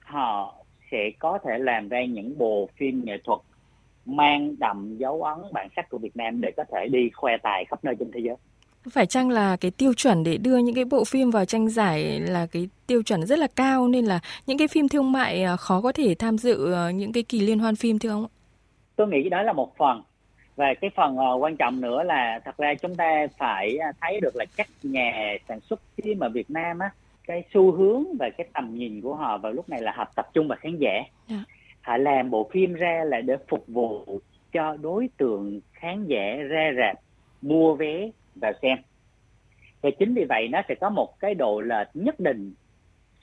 họ 0.00 0.54
sẽ 0.90 1.10
có 1.18 1.38
thể 1.44 1.58
làm 1.58 1.88
ra 1.88 2.04
những 2.04 2.38
bộ 2.38 2.68
phim 2.76 3.04
nghệ 3.04 3.18
thuật 3.24 3.40
mang 4.08 4.54
đậm 4.58 4.96
dấu 4.98 5.22
ấn 5.22 5.38
bản 5.52 5.68
sắc 5.76 5.88
của 5.88 5.98
Việt 5.98 6.16
Nam 6.16 6.40
để 6.40 6.52
có 6.56 6.64
thể 6.72 6.88
đi 6.88 7.10
khoe 7.14 7.36
tài 7.36 7.64
khắp 7.64 7.84
nơi 7.84 7.94
trên 7.98 8.10
thế 8.14 8.20
giới. 8.20 8.36
Phải 8.90 9.06
chăng 9.06 9.30
là 9.30 9.56
cái 9.56 9.70
tiêu 9.70 9.94
chuẩn 9.94 10.24
để 10.24 10.36
đưa 10.36 10.58
những 10.58 10.74
cái 10.74 10.84
bộ 10.84 11.04
phim 11.04 11.30
vào 11.30 11.44
tranh 11.44 11.68
giải 11.68 12.20
là 12.20 12.46
cái 12.46 12.68
tiêu 12.86 13.02
chuẩn 13.02 13.26
rất 13.26 13.38
là 13.38 13.46
cao 13.56 13.88
nên 13.88 14.04
là 14.04 14.20
những 14.46 14.58
cái 14.58 14.68
phim 14.68 14.88
thương 14.88 15.12
mại 15.12 15.42
à, 15.42 15.56
khó 15.56 15.80
có 15.80 15.92
thể 15.92 16.14
tham 16.18 16.38
dự 16.38 16.72
à, 16.72 16.90
những 16.90 17.12
cái 17.12 17.22
kỳ 17.22 17.40
liên 17.40 17.58
hoan 17.58 17.76
phim 17.76 17.98
thưa 17.98 18.10
ông? 18.10 18.26
Tôi 18.96 19.08
nghĩ 19.08 19.28
đó 19.28 19.42
là 19.42 19.52
một 19.52 19.76
phần 19.76 20.02
và 20.56 20.74
cái 20.80 20.90
phần 20.96 21.16
uh, 21.18 21.42
quan 21.42 21.56
trọng 21.56 21.80
nữa 21.80 22.02
là 22.02 22.40
thật 22.44 22.56
ra 22.58 22.74
chúng 22.74 22.94
ta 22.94 23.26
phải 23.38 23.78
thấy 24.00 24.20
được 24.20 24.36
là 24.36 24.44
các 24.56 24.68
nhà 24.82 25.36
sản 25.48 25.60
xuất 25.60 25.80
phim 26.02 26.20
ở 26.20 26.28
Việt 26.28 26.50
Nam 26.50 26.78
á 26.78 26.90
cái 27.26 27.42
xu 27.54 27.72
hướng 27.72 28.04
và 28.18 28.30
cái 28.38 28.46
tầm 28.54 28.74
nhìn 28.78 29.00
của 29.00 29.14
họ 29.14 29.38
vào 29.38 29.52
lúc 29.52 29.68
này 29.68 29.82
là 29.82 29.92
họ 29.96 30.04
tập 30.14 30.28
trung 30.34 30.48
vào 30.48 30.58
khán 30.60 30.76
giả. 30.78 30.90
Yeah 30.90 31.06
dạ 31.28 31.57
họ 31.88 31.96
làm 31.96 32.30
bộ 32.30 32.50
phim 32.52 32.74
ra 32.74 33.04
là 33.06 33.20
để 33.20 33.36
phục 33.48 33.64
vụ 33.68 34.20
cho 34.52 34.76
đối 34.82 35.08
tượng 35.16 35.60
khán 35.72 36.06
giả 36.06 36.36
ra 36.48 36.70
rạp, 36.76 37.00
mua 37.42 37.74
vé 37.74 38.10
và 38.34 38.52
xem. 38.62 38.78
Và 39.82 39.90
chính 39.98 40.14
vì 40.14 40.24
vậy 40.28 40.48
nó 40.48 40.62
sẽ 40.68 40.74
có 40.74 40.90
một 40.90 41.20
cái 41.20 41.34
độ 41.34 41.60
lệch 41.60 41.88
nhất 41.94 42.20
định 42.20 42.52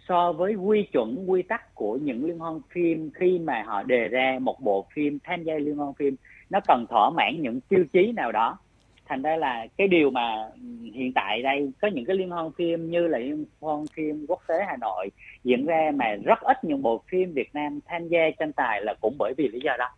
so 0.07 0.31
với 0.33 0.55
quy 0.55 0.83
chuẩn, 0.83 1.25
quy 1.27 1.41
tắc 1.41 1.75
của 1.75 1.97
những 2.01 2.25
liên 2.25 2.39
hoan 2.39 2.59
phim. 2.69 3.09
Khi 3.13 3.39
mà 3.39 3.63
họ 3.65 3.83
đề 3.83 4.07
ra 4.07 4.37
một 4.41 4.57
bộ 4.59 4.85
phim, 4.93 5.19
tham 5.23 5.43
gia 5.43 5.53
liên 5.53 5.75
hoan 5.75 5.93
phim, 5.93 6.15
nó 6.49 6.59
cần 6.67 6.85
thỏa 6.89 7.09
mãn 7.09 7.41
những 7.41 7.61
tiêu 7.61 7.85
chí 7.93 8.11
nào 8.11 8.31
đó 8.31 8.57
thành 9.05 9.21
ra 9.21 9.35
là 9.35 9.67
cái 9.77 9.87
điều 9.87 10.09
mà 10.09 10.49
ừ, 10.53 10.61
hiện 10.93 11.11
tại 11.15 11.41
đây 11.41 11.71
có 11.81 11.87
những 11.87 12.05
cái 12.05 12.15
liên 12.15 12.29
hoan 12.29 12.51
phim 12.57 12.91
như 12.91 13.07
là 13.07 13.17
liên 13.17 13.45
hoan 13.61 13.85
phim 13.95 14.25
quốc 14.27 14.41
tế 14.47 14.55
Hà 14.67 14.77
Nội 14.77 15.09
diễn 15.43 15.65
ra 15.65 15.91
mà 15.95 16.05
rất 16.23 16.39
ít 16.41 16.63
những 16.63 16.81
bộ 16.81 17.03
phim 17.11 17.33
Việt 17.33 17.49
Nam 17.53 17.79
tham 17.85 18.07
gia 18.07 18.19
tranh 18.39 18.53
tài 18.53 18.81
là 18.81 18.93
cũng 19.01 19.15
bởi 19.19 19.33
vì 19.37 19.47
lý 19.47 19.59
do 19.63 19.71
đó. 19.77 19.89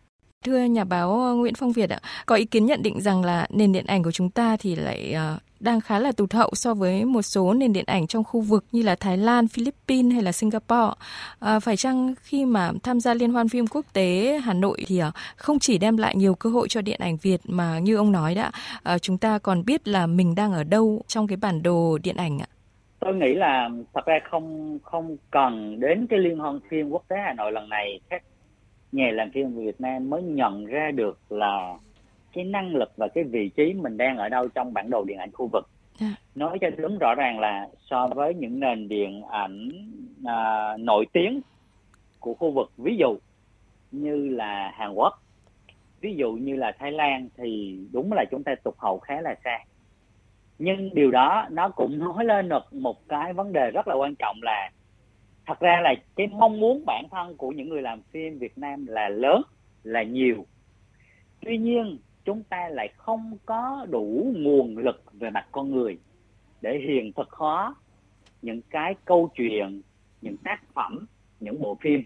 Thưa 0.46 0.64
nhà 0.64 0.84
báo 0.84 1.36
Nguyễn 1.38 1.54
Phong 1.58 1.72
Việt 1.72 1.90
ạ, 1.90 2.00
có 2.26 2.36
ý 2.36 2.46
kiến 2.46 2.66
nhận 2.66 2.82
định 2.84 3.02
rằng 3.02 3.26
là 3.26 3.48
nền 3.50 3.72
điện 3.72 3.86
ảnh 3.88 4.04
của 4.04 4.12
chúng 4.12 4.30
ta 4.30 4.58
thì 4.60 4.76
lại 4.76 5.14
ờ, 5.14 5.38
đang 5.60 5.82
khá 5.82 6.00
là 6.00 6.12
tụt 6.12 6.34
hậu 6.34 6.50
so 6.54 6.74
với 6.74 7.06
một 7.06 7.22
số 7.22 7.54
nền 7.54 7.74
điện 7.74 7.84
ảnh 7.88 8.08
trong 8.08 8.24
khu 8.24 8.42
vực 8.42 8.66
như 8.72 8.82
là 8.82 8.96
Thái 8.96 9.18
Lan, 9.18 9.48
Philippines 9.48 10.14
hay 10.14 10.24
là 10.24 10.32
Singapore. 10.32 10.94
À, 11.40 11.60
phải 11.60 11.78
chăng 11.78 12.14
khi 12.22 12.46
mà 12.46 12.72
tham 12.84 13.00
gia 13.00 13.14
liên 13.14 13.34
hoan 13.34 13.50
phim 13.50 13.68
quốc 13.68 13.86
tế 13.94 14.40
Hà 14.44 14.54
Nội 14.54 14.84
thì 14.88 15.00
à, 15.00 15.12
không 15.36 15.60
chỉ 15.60 15.78
đem 15.78 15.98
lại 15.98 16.16
nhiều 16.16 16.36
cơ 16.36 16.50
hội 16.50 16.68
cho 16.68 16.82
điện 16.82 17.00
ảnh 17.00 17.18
Việt 17.22 17.42
mà 17.48 17.80
như 17.80 17.96
ông 17.96 18.12
nói 18.12 18.36
đã, 18.36 18.52
à, 18.84 18.98
chúng 18.98 19.18
ta 19.18 19.40
còn 19.40 19.66
biết 19.66 19.88
là 19.88 20.08
mình 20.08 20.36
đang 20.36 20.54
ở 20.54 20.64
đâu 20.64 21.02
trong 21.08 21.28
cái 21.28 21.38
bản 21.38 21.64
đồ 21.64 21.98
điện 22.04 22.16
ảnh 22.16 22.40
ạ? 22.40 22.48
Tôi 23.00 23.16
nghĩ 23.16 23.34
là 23.34 23.70
thật 23.94 24.06
ra 24.06 24.20
không 24.32 24.80
không 24.84 25.18
cần 25.32 25.80
đến 25.80 26.08
cái 26.08 26.20
liên 26.20 26.38
hoan 26.38 26.60
phim 26.70 26.90
quốc 26.90 27.04
tế 27.08 27.16
Hà 27.26 27.34
Nội 27.34 27.52
lần 27.52 27.70
này 27.70 28.00
các 28.10 28.24
nhà 28.92 29.10
làm 29.14 29.32
phim 29.34 29.56
Việt 29.66 29.82
Nam 29.82 30.10
mới 30.10 30.22
nhận 30.22 30.66
ra 30.66 30.92
được 30.96 31.20
là 31.30 31.74
cái 32.38 32.46
năng 32.46 32.76
lực 32.76 32.92
và 32.98 33.08
cái 33.08 33.24
vị 33.24 33.50
trí 33.50 33.74
mình 33.74 33.98
đang 33.98 34.18
ở 34.18 34.30
đâu 34.30 34.48
trong 34.48 34.74
bản 34.74 34.90
đồ 34.90 35.04
điện 35.04 35.18
ảnh 35.18 35.32
khu 35.34 35.50
vực. 35.54 35.70
Dạ. 36.00 36.16
nói 36.36 36.58
cho 36.62 36.70
đúng 36.78 36.98
rõ 36.98 37.16
ràng 37.16 37.40
là 37.40 37.68
so 37.90 38.08
với 38.08 38.34
những 38.34 38.60
nền 38.60 38.88
điện 38.88 39.22
ảnh 39.30 39.70
à, 40.26 40.72
nổi 40.80 41.06
tiếng 41.14 41.42
của 42.20 42.34
khu 42.34 42.52
vực 42.52 42.72
ví 42.78 42.98
dụ 42.98 43.18
như 43.92 44.30
là 44.30 44.72
Hàn 44.74 44.94
Quốc 44.94 45.14
ví 46.02 46.16
dụ 46.16 46.32
như 46.32 46.56
là 46.56 46.72
Thái 46.80 46.92
Lan 46.92 47.30
thì 47.38 47.80
đúng 47.94 48.14
là 48.14 48.26
chúng 48.32 48.44
ta 48.44 48.56
tụt 48.64 48.74
hậu 48.78 49.00
khá 49.00 49.22
là 49.22 49.36
xa 49.44 49.60
nhưng 50.60 50.94
điều 50.94 51.12
đó 51.12 51.48
nó 51.52 51.70
cũng 51.70 52.00
nói 52.00 52.26
lên 52.26 52.50
được 52.50 52.74
một 52.74 53.08
cái 53.10 53.34
vấn 53.34 53.54
đề 53.54 53.72
rất 53.72 53.88
là 53.88 53.96
quan 53.96 54.16
trọng 54.16 54.40
là 54.42 54.72
thật 55.46 55.60
ra 55.60 55.80
là 55.84 55.94
cái 56.16 56.28
mong 56.28 56.60
muốn 56.60 56.84
bản 56.86 57.06
thân 57.12 57.38
của 57.38 57.50
những 57.50 57.70
người 57.70 57.82
làm 57.82 58.02
phim 58.02 58.40
Việt 58.40 58.58
Nam 58.58 58.86
là 58.88 59.10
lớn 59.10 59.42
là 59.84 60.04
nhiều 60.04 60.46
tuy 61.42 61.58
nhiên 61.58 61.98
chúng 62.28 62.44
ta 62.44 62.70
lại 62.70 62.90
không 62.98 63.38
có 63.46 63.86
đủ 63.90 64.34
nguồn 64.36 64.78
lực 64.78 65.04
về 65.14 65.30
mặt 65.30 65.48
con 65.52 65.72
người 65.72 65.98
để 66.62 66.80
hiện 66.88 67.14
thực 67.14 67.32
hóa 67.32 67.76
những 68.42 68.62
cái 68.70 68.96
câu 69.06 69.30
chuyện, 69.36 69.82
những 70.22 70.38
tác 70.38 70.60
phẩm, 70.74 71.06
những 71.40 71.62
bộ 71.62 71.78
phim. 71.82 72.04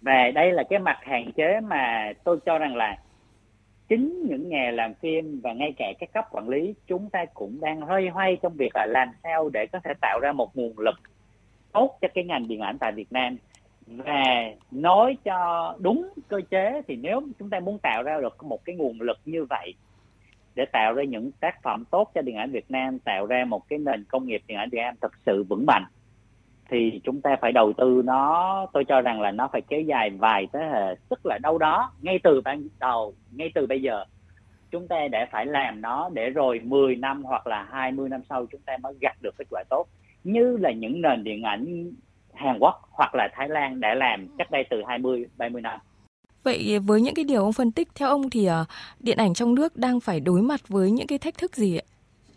Và 0.00 0.30
đây 0.34 0.52
là 0.52 0.62
cái 0.70 0.78
mặt 0.78 0.98
hạn 1.02 1.32
chế 1.32 1.60
mà 1.60 2.12
tôi 2.24 2.38
cho 2.46 2.58
rằng 2.58 2.76
là 2.76 2.98
chính 3.88 4.26
những 4.28 4.48
nhà 4.48 4.70
làm 4.74 4.94
phim 4.94 5.40
và 5.40 5.52
ngay 5.52 5.72
cả 5.76 5.92
các 5.98 6.12
cấp 6.12 6.24
quản 6.30 6.48
lý, 6.48 6.74
chúng 6.86 7.10
ta 7.10 7.24
cũng 7.34 7.60
đang 7.60 7.80
hơi 7.80 8.08
hoay 8.08 8.36
trong 8.42 8.52
việc 8.56 8.72
là 8.74 8.86
làm 8.86 9.08
sao 9.22 9.48
để 9.48 9.66
có 9.72 9.80
thể 9.84 9.92
tạo 10.00 10.20
ra 10.22 10.32
một 10.32 10.56
nguồn 10.56 10.78
lực 10.78 11.00
tốt 11.72 11.98
cho 12.00 12.08
cái 12.14 12.24
ngành 12.24 12.48
điện 12.48 12.60
ảnh 12.60 12.78
tại 12.80 12.92
Việt 12.92 13.12
Nam 13.12 13.36
về 13.96 14.56
nói 14.70 15.16
cho 15.24 15.74
đúng 15.78 16.08
cơ 16.28 16.40
chế 16.50 16.82
thì 16.88 16.96
nếu 16.96 17.22
chúng 17.38 17.50
ta 17.50 17.60
muốn 17.60 17.78
tạo 17.78 18.02
ra 18.02 18.20
được 18.20 18.44
một 18.44 18.64
cái 18.64 18.76
nguồn 18.76 19.00
lực 19.00 19.18
như 19.24 19.44
vậy 19.44 19.74
để 20.54 20.64
tạo 20.72 20.92
ra 20.92 21.04
những 21.04 21.30
tác 21.40 21.62
phẩm 21.62 21.84
tốt 21.90 22.10
cho 22.14 22.22
điện 22.22 22.36
ảnh 22.36 22.50
Việt 22.50 22.70
Nam, 22.70 22.98
tạo 22.98 23.26
ra 23.26 23.44
một 23.44 23.68
cái 23.68 23.78
nền 23.78 24.04
công 24.04 24.26
nghiệp 24.26 24.42
điện 24.46 24.58
ảnh 24.58 24.70
Việt 24.70 24.78
Nam 24.78 24.94
thực 25.00 25.12
sự 25.26 25.44
vững 25.44 25.66
mạnh, 25.66 25.84
thì 26.70 27.00
chúng 27.04 27.20
ta 27.20 27.36
phải 27.40 27.52
đầu 27.52 27.72
tư 27.72 28.02
nó, 28.04 28.66
tôi 28.72 28.84
cho 28.84 29.00
rằng 29.00 29.20
là 29.20 29.30
nó 29.30 29.48
phải 29.52 29.60
kéo 29.68 29.80
dài 29.80 30.10
vài 30.10 30.46
thế 30.52 30.60
hệ, 30.72 30.94
tức 31.08 31.26
là 31.26 31.38
đâu 31.42 31.58
đó, 31.58 31.92
ngay 32.02 32.18
từ 32.22 32.40
ban 32.40 32.62
đầu, 32.80 33.14
ngay 33.32 33.50
từ 33.54 33.66
bây 33.66 33.82
giờ, 33.82 34.04
chúng 34.70 34.88
ta 34.88 35.08
để 35.08 35.26
phải 35.30 35.46
làm 35.46 35.80
nó 35.80 36.10
để 36.12 36.30
rồi 36.30 36.60
10 36.64 36.96
năm 36.96 37.24
hoặc 37.24 37.46
là 37.46 37.66
20 37.70 38.08
năm 38.08 38.20
sau 38.28 38.46
chúng 38.46 38.60
ta 38.60 38.76
mới 38.82 38.94
gặt 39.00 39.16
được 39.22 39.34
kết 39.38 39.46
quả 39.50 39.64
tốt. 39.70 39.86
Như 40.24 40.56
là 40.56 40.72
những 40.72 41.00
nền 41.00 41.24
điện 41.24 41.42
ảnh 41.42 41.90
Hàn 42.38 42.58
Quốc 42.60 42.74
hoặc 42.90 43.14
là 43.14 43.28
Thái 43.32 43.48
Lan 43.48 43.80
đã 43.80 43.94
làm 43.94 44.26
cách 44.38 44.50
đây 44.50 44.64
từ 44.70 44.82
20 44.88 45.26
30 45.36 45.62
năm. 45.62 45.80
Vậy 46.42 46.78
với 46.78 47.00
những 47.00 47.14
cái 47.14 47.24
điều 47.24 47.42
ông 47.42 47.52
phân 47.52 47.72
tích 47.72 47.88
theo 47.94 48.08
ông 48.08 48.30
thì 48.30 48.46
ờ, 48.46 48.64
điện 49.00 49.18
ảnh 49.18 49.34
trong 49.34 49.54
nước 49.54 49.76
đang 49.76 50.00
phải 50.00 50.20
đối 50.20 50.42
mặt 50.42 50.60
với 50.68 50.90
những 50.90 51.06
cái 51.06 51.18
thách 51.18 51.38
thức 51.38 51.56
gì 51.56 51.76
ạ? 51.76 51.84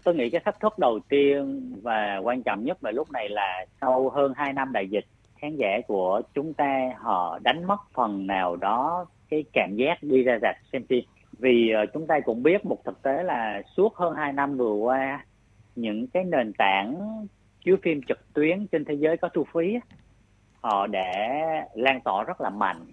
tôi 0.04 0.16
nghĩ 0.16 0.30
cái 0.30 0.42
thách 0.46 0.60
thức 0.60 0.80
đầu 0.80 1.00
tiên 1.10 1.72
và 1.82 2.18
quan 2.24 2.44
trọng 2.44 2.64
nhất 2.64 2.82
vào 2.82 2.94
lúc 2.94 3.12
này 3.12 3.30
là 3.30 3.66
sau 3.82 4.10
hơn 4.10 4.34
2 4.36 4.54
năm 4.54 4.72
đại 4.74 4.88
dịch 4.90 5.06
khán 5.38 5.56
giả 5.56 5.80
của 5.88 6.22
chúng 6.34 6.54
ta 6.54 6.90
họ 6.98 7.40
đánh 7.44 7.68
mất 7.68 7.80
phần 7.94 8.28
nào 8.28 8.56
đó 8.56 9.06
cái 9.30 9.44
cảm 9.54 9.76
giác 9.76 9.98
đi 10.02 10.24
ra 10.24 10.40
rạp 10.42 10.56
xem 10.74 10.84
phim 10.90 11.04
vì 11.40 11.72
uh, 11.84 11.90
chúng 11.94 12.08
ta 12.08 12.20
cũng 12.26 12.44
biết 12.44 12.66
một 12.66 12.78
thực 12.86 13.02
tế 13.02 13.24
là 13.24 13.62
suốt 13.78 13.96
hơn 13.96 14.16
2 14.16 14.34
năm 14.34 14.58
vừa 14.58 14.74
qua 14.74 15.26
những 15.76 16.08
cái 16.08 16.24
nền 16.24 16.54
tảng 16.58 16.96
chiếu 17.66 17.78
phim 17.84 18.02
trực 18.08 18.34
tuyến 18.34 18.68
trên 18.68 18.86
thế 18.86 18.94
giới 18.94 19.18
có 19.18 19.30
thu 19.30 19.46
phí 19.54 19.78
họ 20.62 20.88
đã 20.88 21.12
lan 21.74 22.02
tỏa 22.02 22.24
rất 22.24 22.42
là 22.42 22.50
mạnh 22.50 22.86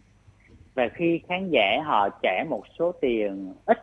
và 0.75 0.89
khi 0.95 1.21
khán 1.29 1.51
giả 1.51 1.83
họ 1.85 2.09
trả 2.23 2.45
một 2.49 2.63
số 2.79 2.93
tiền 2.93 3.55
ít 3.65 3.79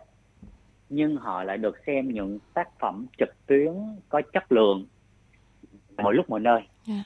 nhưng 0.89 1.17
họ 1.17 1.43
lại 1.43 1.57
được 1.57 1.77
xem 1.85 2.09
những 2.11 2.39
tác 2.53 2.79
phẩm 2.79 3.05
trực 3.17 3.45
tuyến 3.45 3.73
có 4.09 4.21
chất 4.33 4.51
lượng 4.51 4.85
mọi 5.97 6.13
lúc 6.13 6.29
mọi 6.29 6.39
nơi 6.39 6.55
yeah. 6.57 6.67
Dạ. 6.87 7.03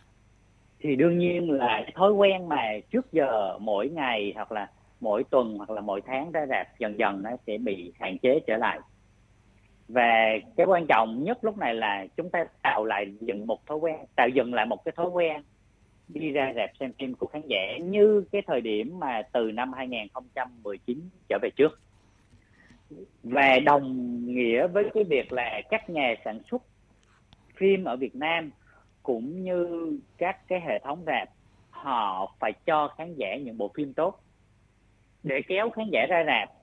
thì 0.79 0.95
đương 0.95 1.17
nhiên 1.17 1.51
là 1.51 1.85
thói 1.95 2.11
quen 2.11 2.49
mà 2.49 2.63
trước 2.91 3.11
giờ 3.11 3.57
mỗi 3.59 3.89
ngày 3.89 4.31
hoặc 4.35 4.51
là 4.51 4.69
mỗi 4.99 5.23
tuần 5.23 5.57
hoặc 5.57 5.69
là 5.69 5.81
mỗi 5.81 6.01
tháng 6.05 6.31
ra 6.31 6.45
rạp 6.45 6.79
dần 6.79 6.99
dần 6.99 7.23
nó 7.23 7.29
sẽ 7.47 7.57
bị 7.57 7.93
hạn 7.99 8.17
chế 8.17 8.39
trở 8.47 8.57
lại 8.57 8.79
và 9.89 10.37
cái 10.57 10.65
quan 10.65 10.85
trọng 10.87 11.23
nhất 11.23 11.43
lúc 11.43 11.57
này 11.57 11.75
là 11.75 12.05
chúng 12.17 12.29
ta 12.29 12.45
tạo 12.63 12.85
lại 12.85 13.13
dựng 13.21 13.47
một 13.47 13.65
thói 13.65 13.77
quen, 13.77 13.95
tạo 14.15 14.29
dựng 14.29 14.53
lại 14.53 14.65
một 14.65 14.85
cái 14.85 14.91
thói 14.95 15.07
quen 15.07 15.41
đi 16.07 16.31
ra 16.31 16.53
rạp 16.55 16.69
xem 16.79 16.93
phim 16.93 17.13
của 17.13 17.27
khán 17.27 17.41
giả 17.47 17.77
như 17.81 18.23
cái 18.31 18.41
thời 18.47 18.61
điểm 18.61 18.99
mà 18.99 19.21
từ 19.31 19.51
năm 19.51 19.73
2019 19.73 20.99
trở 21.29 21.37
về 21.41 21.49
trước. 21.55 21.79
Và 23.23 23.59
đồng 23.65 24.17
nghĩa 24.25 24.67
với 24.67 24.83
cái 24.93 25.03
việc 25.03 25.33
là 25.33 25.61
các 25.69 25.89
nhà 25.89 26.15
sản 26.25 26.39
xuất 26.51 26.61
phim 27.55 27.83
ở 27.83 27.95
Việt 27.95 28.15
Nam 28.15 28.51
cũng 29.03 29.43
như 29.43 29.91
các 30.17 30.47
cái 30.47 30.61
hệ 30.61 30.79
thống 30.79 31.03
rạp, 31.05 31.29
họ 31.69 32.35
phải 32.39 32.53
cho 32.65 32.87
khán 32.97 33.15
giả 33.17 33.35
những 33.35 33.57
bộ 33.57 33.71
phim 33.75 33.93
tốt. 33.93 34.19
Để 35.23 35.41
kéo 35.47 35.69
khán 35.69 35.89
giả 35.91 36.05
ra 36.09 36.23
rạp 36.27 36.58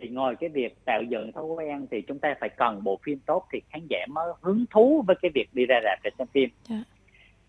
thì 0.00 0.08
ngoài 0.08 0.34
cái 0.40 0.48
việc 0.48 0.84
tạo 0.84 1.02
dựng 1.02 1.32
thói 1.32 1.44
quen 1.44 1.86
thì 1.90 2.02
chúng 2.02 2.18
ta 2.18 2.34
phải 2.40 2.48
cần 2.48 2.84
bộ 2.84 2.98
phim 3.02 3.18
tốt 3.26 3.46
thì 3.52 3.60
khán 3.70 3.80
giả 3.90 3.98
mới 4.08 4.32
hứng 4.40 4.64
thú 4.70 5.04
với 5.06 5.16
cái 5.22 5.30
việc 5.34 5.48
đi 5.52 5.66
ra 5.66 5.80
rạp 5.84 5.98
để 6.04 6.10
xem 6.18 6.26
phim 6.26 6.48
yeah. 6.70 6.82
Dạ. 6.82 6.94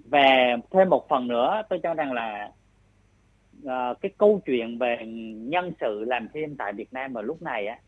và 0.06 0.58
thêm 0.72 0.90
một 0.90 1.10
phần 1.10 1.28
nữa 1.28 1.62
tôi 1.70 1.80
cho 1.84 1.94
rằng 1.94 2.12
là 2.14 2.52
uh, 3.64 4.02
cái 4.02 4.12
câu 4.18 4.42
chuyện 4.46 4.78
về 4.78 4.98
nhân 5.36 5.72
sự 5.80 6.06
làm 6.08 6.28
phim 6.34 6.56
tại 6.56 6.74
Việt 6.74 6.94
Nam 6.94 7.14
vào 7.14 7.24
lúc 7.24 7.42
này 7.42 7.68
á 7.68 7.80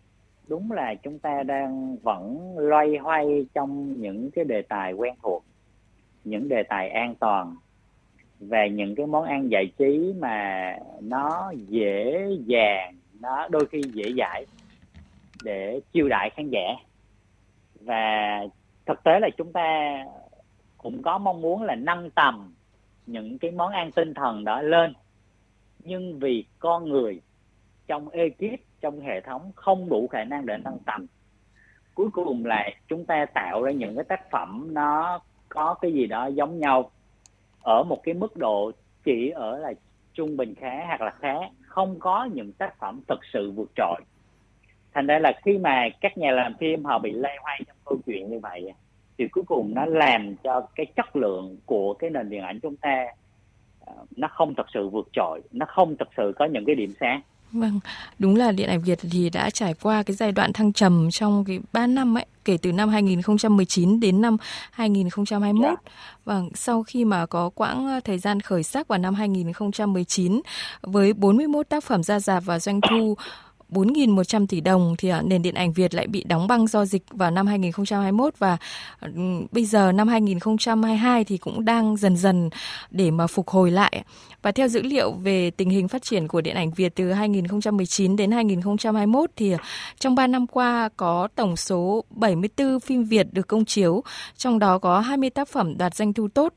đúng 0.47 0.71
là 0.71 0.95
chúng 0.95 1.19
ta 1.19 1.43
đang 1.43 1.97
vẫn 2.03 2.55
loay 2.57 2.97
hoay 2.97 3.45
trong 3.53 3.93
những 4.01 4.31
cái 4.31 4.45
đề 4.45 4.61
tài 4.61 4.93
quen 4.93 5.13
thuộc 5.23 5.43
những 6.23 6.49
đề 6.49 6.63
tài 6.63 6.89
an 6.89 7.15
toàn 7.19 7.55
về 8.39 8.69
những 8.69 8.95
cái 8.95 9.05
món 9.05 9.25
ăn 9.25 9.51
giải 9.51 9.71
trí 9.77 10.13
mà 10.19 10.75
nó 11.01 11.51
dễ 11.67 12.27
dàng 12.45 12.95
nó 13.23 13.47
đôi 13.47 13.65
khi 13.65 13.81
dễ 13.93 14.13
dãi 14.17 14.45
để 15.43 15.81
chiêu 15.93 16.09
đại 16.09 16.29
khán 16.29 16.49
giả. 16.49 16.75
Và 17.79 18.39
thực 18.85 19.03
tế 19.03 19.19
là 19.19 19.29
chúng 19.37 19.53
ta 19.53 19.97
cũng 20.77 21.01
có 21.01 21.17
mong 21.17 21.41
muốn 21.41 21.63
là 21.63 21.75
nâng 21.75 22.09
tầm 22.09 22.53
những 23.05 23.37
cái 23.37 23.51
món 23.51 23.71
ăn 23.71 23.91
tinh 23.91 24.13
thần 24.13 24.43
đó 24.43 24.61
lên. 24.61 24.93
Nhưng 25.79 26.19
vì 26.19 26.45
con 26.59 26.89
người 26.89 27.21
trong 27.87 28.09
ekip, 28.09 28.59
trong 28.81 28.99
hệ 28.99 29.21
thống 29.21 29.51
không 29.55 29.89
đủ 29.89 30.07
khả 30.11 30.23
năng 30.23 30.45
để 30.45 30.57
nâng 30.63 30.77
tầm. 30.85 31.05
Cuối 31.95 32.09
cùng 32.13 32.45
là 32.45 32.69
chúng 32.87 33.05
ta 33.05 33.25
tạo 33.33 33.63
ra 33.63 33.71
những 33.71 33.95
cái 33.95 34.03
tác 34.03 34.31
phẩm 34.31 34.73
nó 34.73 35.19
có 35.49 35.73
cái 35.73 35.93
gì 35.93 36.05
đó 36.07 36.27
giống 36.27 36.59
nhau, 36.59 36.91
ở 37.61 37.83
một 37.83 38.03
cái 38.03 38.13
mức 38.13 38.37
độ 38.37 38.71
chỉ 39.03 39.29
ở 39.29 39.59
là 39.59 39.73
trung 40.13 40.37
bình 40.37 40.55
khá 40.55 40.85
hoặc 40.87 41.01
là 41.01 41.11
khá 41.19 41.35
không 41.73 41.99
có 41.99 42.29
những 42.33 42.51
tác 42.51 42.79
phẩm 42.79 43.01
thực 43.07 43.19
sự 43.33 43.51
vượt 43.51 43.71
trội. 43.75 44.01
Thành 44.93 45.07
ra 45.07 45.19
là 45.19 45.33
khi 45.45 45.57
mà 45.57 45.89
các 46.01 46.17
nhà 46.17 46.31
làm 46.31 46.53
phim 46.59 46.83
họ 46.85 46.99
bị 46.99 47.11
lay 47.11 47.37
hoay 47.41 47.61
trong 47.67 47.77
câu 47.85 47.97
chuyện 48.05 48.29
như 48.29 48.39
vậy, 48.39 48.73
thì 49.17 49.27
cuối 49.27 49.43
cùng 49.47 49.73
nó 49.75 49.85
làm 49.85 50.35
cho 50.43 50.67
cái 50.75 50.85
chất 50.85 51.15
lượng 51.15 51.57
của 51.65 51.93
cái 51.93 52.09
nền 52.09 52.29
điện 52.29 52.41
ảnh 52.41 52.59
chúng 52.59 52.75
ta 52.75 53.05
ờ, 53.79 53.93
nó 54.17 54.27
không 54.27 54.55
thật 54.55 54.65
sự 54.73 54.89
vượt 54.89 55.07
trội, 55.13 55.41
nó 55.51 55.65
không 55.65 55.95
thật 55.99 56.07
sự 56.17 56.33
có 56.35 56.45
những 56.45 56.65
cái 56.65 56.75
điểm 56.75 56.91
sáng. 56.99 57.21
Vâng, 57.53 57.79
đúng 58.19 58.35
là 58.35 58.51
điện 58.51 58.69
ảnh 58.69 58.81
Việt 58.81 58.99
thì 59.11 59.29
đã 59.29 59.49
trải 59.49 59.73
qua 59.81 60.03
cái 60.03 60.15
giai 60.15 60.31
đoạn 60.31 60.53
thăng 60.53 60.73
trầm 60.73 61.11
trong 61.11 61.45
cái 61.45 61.59
3 61.73 61.87
năm 61.87 62.17
ấy, 62.17 62.25
kể 62.45 62.57
từ 62.57 62.71
năm 62.71 62.89
2019 62.89 63.99
đến 63.99 64.21
năm 64.21 64.37
2021. 64.71 65.65
Yeah. 65.65 65.79
Vâng, 66.25 66.49
sau 66.55 66.83
khi 66.83 67.05
mà 67.05 67.25
có 67.25 67.49
quãng 67.49 67.87
ờ, 67.87 67.99
thời 67.99 68.17
gian 68.17 68.39
khởi 68.39 68.63
sắc 68.63 68.87
vào 68.87 68.99
năm 68.99 69.15
2019 69.15 70.41
với 70.81 71.13
41 71.13 71.69
tác 71.69 71.83
phẩm 71.83 72.03
ra 72.03 72.19
rạp 72.19 72.43
và 72.45 72.59
doanh 72.59 72.81
thu 72.89 73.15
4.100 73.73 74.47
tỷ 74.47 74.61
đồng 74.61 74.95
thì 74.97 75.09
à, 75.09 75.21
nền 75.21 75.41
điện 75.41 75.55
ảnh 75.55 75.73
Việt 75.73 75.93
lại 75.93 76.07
bị 76.07 76.23
đóng 76.23 76.47
băng 76.47 76.67
do 76.67 76.85
dịch 76.85 77.03
vào 77.11 77.31
năm 77.31 77.47
2021 77.47 78.33
và 78.39 78.57
bây 79.51 79.65
giờ 79.65 79.91
năm 79.91 80.07
2022 80.07 81.23
thì 81.23 81.37
cũng 81.37 81.65
đang 81.65 81.97
dần 81.97 82.17
dần 82.17 82.49
để 82.91 83.11
mà 83.11 83.27
phục 83.27 83.49
hồi 83.49 83.71
lại. 83.71 84.03
Và 84.41 84.51
theo 84.51 84.67
dữ 84.67 84.81
liệu 84.81 85.11
về 85.11 85.51
tình 85.51 85.69
hình 85.69 85.87
phát 85.87 86.03
triển 86.03 86.27
của 86.27 86.41
điện 86.41 86.55
ảnh 86.55 86.71
Việt 86.71 86.95
từ 86.95 87.11
2019 87.11 88.15
đến 88.15 88.31
2021 88.31 89.29
thì 89.35 89.51
à, 89.51 89.57
trong 89.99 90.15
3 90.15 90.27
năm 90.27 90.47
qua 90.47 90.89
có 90.97 91.27
tổng 91.35 91.55
số 91.55 92.03
74 92.09 92.79
phim 92.79 93.03
Việt 93.03 93.27
được 93.31 93.47
công 93.47 93.65
chiếu, 93.65 94.03
trong 94.37 94.59
đó 94.59 94.77
có 94.77 94.99
20 94.99 95.29
tác 95.29 95.47
phẩm 95.47 95.77
đạt 95.77 95.95
doanh 95.95 96.13
thu 96.13 96.27
tốt, 96.27 96.53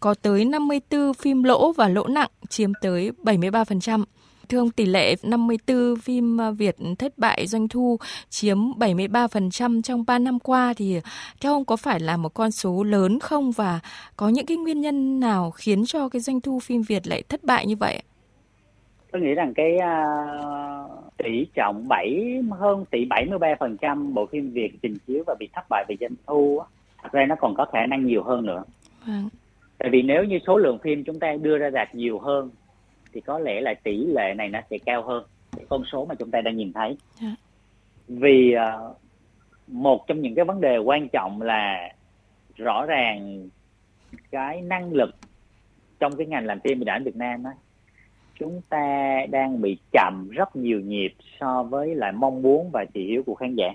có 0.00 0.14
tới 0.14 0.44
54 0.44 1.14
phim 1.14 1.42
lỗ 1.42 1.72
và 1.72 1.88
lỗ 1.88 2.06
nặng 2.06 2.30
chiếm 2.48 2.72
tới 2.82 3.10
73%. 3.22 4.04
Thưa 4.48 4.58
ông, 4.58 4.70
tỷ 4.70 4.86
lệ 4.86 5.14
54 5.22 5.96
phim 6.02 6.38
ờ, 6.38 6.52
Việt 6.52 6.76
thất 6.98 7.18
bại 7.18 7.46
doanh 7.46 7.68
thu 7.68 7.98
chiếm 8.28 8.58
73% 8.58 9.82
trong 9.82 10.04
3 10.06 10.18
năm 10.18 10.38
qua 10.38 10.74
thì 10.76 11.00
theo 11.40 11.52
ông 11.52 11.64
có 11.64 11.76
phải 11.76 12.00
là 12.00 12.16
một 12.16 12.34
con 12.34 12.50
số 12.50 12.82
lớn 12.82 13.18
không 13.18 13.50
và 13.50 13.80
có 14.16 14.28
những 14.28 14.46
cái 14.46 14.56
nguyên 14.56 14.80
nhân 14.80 15.20
nào 15.20 15.50
khiến 15.50 15.84
cho 15.86 16.08
cái 16.08 16.20
doanh 16.20 16.40
thu 16.40 16.58
phim 16.60 16.82
Việt 16.82 17.06
lại 17.06 17.22
thất 17.28 17.44
bại 17.44 17.66
như 17.66 17.76
vậy? 17.76 18.02
Tôi 19.12 19.22
nghĩ 19.22 19.34
rằng 19.34 19.54
cái 19.54 19.76
uh, 19.76 21.14
tỷ 21.16 21.46
trọng 21.54 21.88
7 21.88 22.42
hơn 22.50 22.84
tỷ 22.90 23.06
73% 23.06 24.12
bộ 24.12 24.26
phim 24.26 24.50
Việt 24.50 24.70
trình 24.82 24.96
chiếu 25.06 25.22
và 25.26 25.34
bị 25.38 25.48
thất 25.54 25.66
bại 25.70 25.84
về 25.88 25.96
doanh 26.00 26.14
thu 26.26 26.60
thật 27.02 27.12
ra 27.12 27.26
nó 27.26 27.34
còn 27.40 27.54
có 27.54 27.64
khả 27.72 27.86
năng 27.86 28.06
nhiều 28.06 28.22
hơn 28.22 28.46
nữa 28.46 28.62
vâng. 29.06 29.28
tại 29.78 29.90
vì 29.92 30.02
nếu 30.02 30.24
như 30.24 30.38
số 30.46 30.56
lượng 30.56 30.78
phim 30.78 31.04
chúng 31.04 31.18
ta 31.18 31.36
đưa 31.42 31.58
ra 31.58 31.70
rạp 31.70 31.94
nhiều 31.94 32.18
hơn 32.18 32.50
thì 33.16 33.20
có 33.20 33.38
lẽ 33.38 33.60
là 33.60 33.74
tỷ 33.82 34.06
lệ 34.06 34.34
này 34.36 34.48
nó 34.48 34.60
sẽ 34.70 34.78
cao 34.78 35.02
hơn 35.02 35.24
con 35.68 35.82
số 35.92 36.04
mà 36.04 36.14
chúng 36.14 36.30
ta 36.30 36.40
đang 36.40 36.56
nhìn 36.56 36.72
thấy. 36.72 36.96
Dạ. 37.20 37.28
vì 38.08 38.54
uh, 38.56 38.96
một 39.66 40.06
trong 40.06 40.20
những 40.20 40.34
cái 40.34 40.44
vấn 40.44 40.60
đề 40.60 40.78
quan 40.78 41.08
trọng 41.08 41.42
là 41.42 41.92
rõ 42.56 42.86
ràng 42.86 43.48
cái 44.30 44.62
năng 44.62 44.92
lực 44.92 45.10
trong 46.00 46.16
cái 46.16 46.26
ngành 46.26 46.46
làm 46.46 46.60
phim 46.60 46.78
điện 46.78 46.88
ảnh 46.88 47.04
Việt 47.04 47.16
Nam 47.16 47.44
á 47.44 47.50
chúng 48.38 48.60
ta 48.68 49.16
đang 49.30 49.60
bị 49.60 49.78
chậm 49.92 50.28
rất 50.30 50.56
nhiều 50.56 50.80
nhịp 50.80 51.14
so 51.40 51.62
với 51.62 51.94
lại 51.94 52.12
mong 52.12 52.42
muốn 52.42 52.70
và 52.72 52.84
thị 52.94 53.06
hiếu 53.06 53.22
của 53.26 53.34
khán 53.34 53.54
giả 53.54 53.68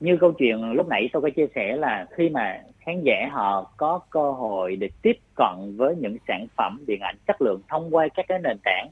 như 0.00 0.16
câu 0.20 0.32
chuyện 0.32 0.72
lúc 0.72 0.88
nãy 0.88 1.08
tôi 1.12 1.22
có 1.22 1.30
chia 1.30 1.46
sẻ 1.54 1.76
là 1.76 2.06
khi 2.10 2.28
mà 2.28 2.62
khán 2.78 3.02
giả 3.04 3.28
họ 3.30 3.72
có 3.76 4.00
cơ 4.10 4.32
hội 4.32 4.76
để 4.76 4.88
tiếp 5.02 5.18
cận 5.34 5.76
với 5.76 5.96
những 5.96 6.16
sản 6.28 6.46
phẩm 6.56 6.84
điện 6.86 7.00
ảnh 7.00 7.16
chất 7.26 7.42
lượng 7.42 7.60
thông 7.68 7.94
qua 7.94 8.08
các 8.14 8.26
cái 8.28 8.38
nền 8.38 8.56
tảng 8.64 8.88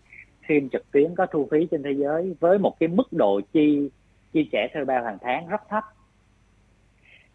phim 0.48 0.68
trực 0.68 0.90
tuyến 0.92 1.14
có 1.14 1.26
thu 1.26 1.48
phí 1.50 1.66
trên 1.70 1.82
thế 1.82 1.92
giới 1.92 2.34
với 2.40 2.58
một 2.58 2.80
cái 2.80 2.88
mức 2.88 3.12
độ 3.12 3.40
chi 3.52 3.90
chi 4.32 4.48
trả 4.52 4.60
thuê 4.74 4.84
bao 4.84 5.04
hàng 5.04 5.18
tháng 5.20 5.48
rất 5.48 5.60
thấp, 5.68 5.84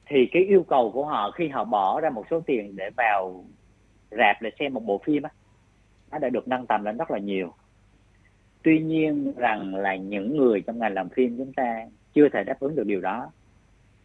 thì 0.06 0.26
cái 0.32 0.44
yêu 0.44 0.64
cầu 0.64 0.92
của 0.92 1.06
họ 1.06 1.32
khi 1.32 1.48
họ 1.48 1.64
bỏ 1.64 2.02
ra 2.02 2.10
một 2.10 2.26
số 2.32 2.40
tiền 2.40 2.76
để 2.76 2.90
vào 2.98 3.46
rạp 4.12 4.42
để 4.42 4.50
xem 4.60 4.74
một 4.74 4.86
bộ 4.86 5.02
phim 5.06 5.24
á, 5.24 5.30
nó 6.12 6.18
đã 6.18 6.30
được 6.30 6.48
nâng 6.48 6.66
tầm 6.66 6.84
lên 6.84 6.98
rất 6.98 7.12
là 7.12 7.20
nhiều. 7.20 7.54
Tuy 8.64 8.80
nhiên 8.80 9.34
rằng 9.38 9.76
là 9.76 9.96
những 9.96 10.38
người 10.38 10.62
trong 10.62 10.80
ngành 10.80 10.94
làm 10.94 11.10
phim 11.10 11.38
chúng 11.38 11.54
ta 11.54 11.86
chưa 12.14 12.30
thể 12.30 12.44
đáp 12.44 12.60
ứng 12.60 12.76
được 12.76 12.86
điều 12.86 13.02
đó 13.02 13.32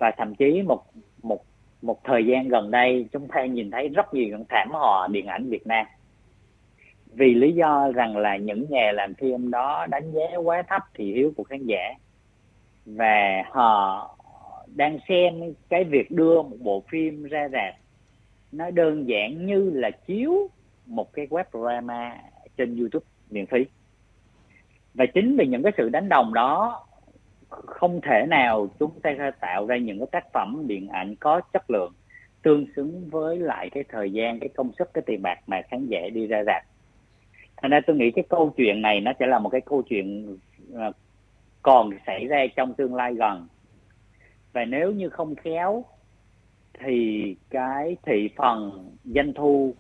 và 0.03 0.11
thậm 0.11 0.35
chí 0.35 0.63
một 0.63 0.83
một 1.23 1.45
một 1.83 2.05
thời 2.05 2.27
gian 2.27 2.49
gần 2.49 2.71
đây, 2.71 3.07
chúng 3.13 3.29
ta 3.29 3.45
nhìn 3.45 3.71
thấy 3.71 3.89
rất 3.89 4.15
nhiều 4.15 4.29
những 4.29 4.45
thảm 4.49 4.69
họa 4.71 5.09
điện 5.11 5.27
ảnh 5.27 5.49
Việt 5.49 5.67
Nam. 5.67 5.87
Vì 7.13 7.35
lý 7.35 7.53
do 7.53 7.93
rằng 7.95 8.17
là 8.17 8.37
những 8.37 8.67
nhà 8.71 8.93
làm 8.95 9.15
phim 9.15 9.51
đó 9.51 9.87
đánh 9.91 10.13
giá 10.13 10.37
quá 10.37 10.63
thấp 10.69 10.83
thị 10.95 11.13
hiếu 11.13 11.33
của 11.37 11.45
khán 11.45 11.67
giả. 11.67 11.95
Và 12.87 13.43
họ 13.51 14.11
đang 14.77 14.99
xem 15.09 15.55
cái 15.69 15.85
việc 15.85 16.11
đưa 16.11 16.43
một 16.43 16.57
bộ 16.61 16.83
phim 16.89 17.25
ra 17.25 17.49
rạp. 17.53 17.75
Nó 18.53 18.71
đơn 18.71 19.09
giản 19.09 19.47
như 19.47 19.71
là 19.75 19.91
chiếu 19.91 20.49
một 20.87 21.13
cái 21.13 21.27
web 21.27 21.45
drama 21.53 22.17
trên 22.57 22.77
YouTube 22.77 23.07
miễn 23.31 23.47
phí. 23.47 23.65
Và 24.95 25.07
chính 25.15 25.37
vì 25.37 25.47
những 25.47 25.63
cái 25.63 25.73
sự 25.77 25.89
đánh 25.89 26.09
đồng 26.09 26.35
đó 26.35 26.85
không 27.67 28.01
thể 28.01 28.27
nào 28.29 28.69
chúng 28.79 29.01
ta 29.01 29.31
tạo 29.41 29.67
ra 29.67 29.77
những 29.77 29.99
cái 29.99 30.09
tác 30.13 30.33
phẩm 30.33 30.63
điện 30.67 30.89
ảnh 30.89 31.15
có 31.21 31.41
chất 31.53 31.71
lượng 31.71 31.93
tương 32.43 32.67
xứng 32.77 33.09
với 33.11 33.39
lại 33.39 33.71
cái 33.71 33.85
thời 33.89 34.13
gian, 34.13 34.41
cái 34.41 34.49
công 34.49 34.73
sức, 34.79 34.95
cái 34.95 35.03
tiền 35.07 35.23
bạc 35.23 35.41
mà 35.47 35.63
khán 35.71 35.87
giả 35.87 36.01
đi 36.15 36.27
ra 36.27 36.43
rạp. 36.47 36.63
Thành 37.57 37.71
ra 37.71 37.81
tôi 37.87 37.97
nghĩ 37.97 38.11
cái 38.11 38.25
câu 38.29 38.55
chuyện 38.57 38.83
này 38.83 39.01
nó 39.01 39.13
sẽ 39.19 39.27
là 39.27 39.39
một 39.39 39.49
cái 39.49 39.61
câu 39.61 39.83
chuyện 39.83 40.37
ờ, 40.75 40.93
còn 41.63 41.91
xảy 42.07 42.27
ra 42.27 42.47
trong 42.57 42.75
tương 42.75 42.95
lai 42.95 43.15
gần. 43.15 43.49
Và 44.53 44.65
nếu 44.65 44.93
như 44.93 45.09
không 45.09 45.35
khéo 45.35 45.85
thì 46.81 47.37
cái 47.51 47.97
thị 48.03 48.29
phần 48.37 48.91
doanh 49.05 49.33
thu 49.35 49.75